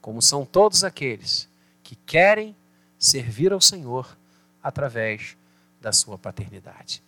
como 0.00 0.22
são 0.22 0.46
todos 0.46 0.84
aqueles 0.84 1.48
que 1.82 1.96
querem 1.96 2.54
servir 2.96 3.52
ao 3.52 3.60
Senhor 3.60 4.16
através 4.62 5.36
da 5.80 5.92
sua 5.92 6.16
paternidade. 6.16 7.02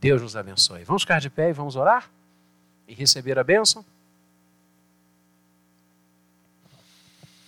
Deus 0.00 0.22
nos 0.22 0.34
abençoe. 0.34 0.82
Vamos 0.82 1.02
ficar 1.02 1.20
de 1.20 1.28
pé 1.28 1.50
e 1.50 1.52
vamos 1.52 1.76
orar 1.76 2.10
e 2.88 2.94
receber 2.94 3.38
a 3.38 3.44
bênção? 3.44 3.84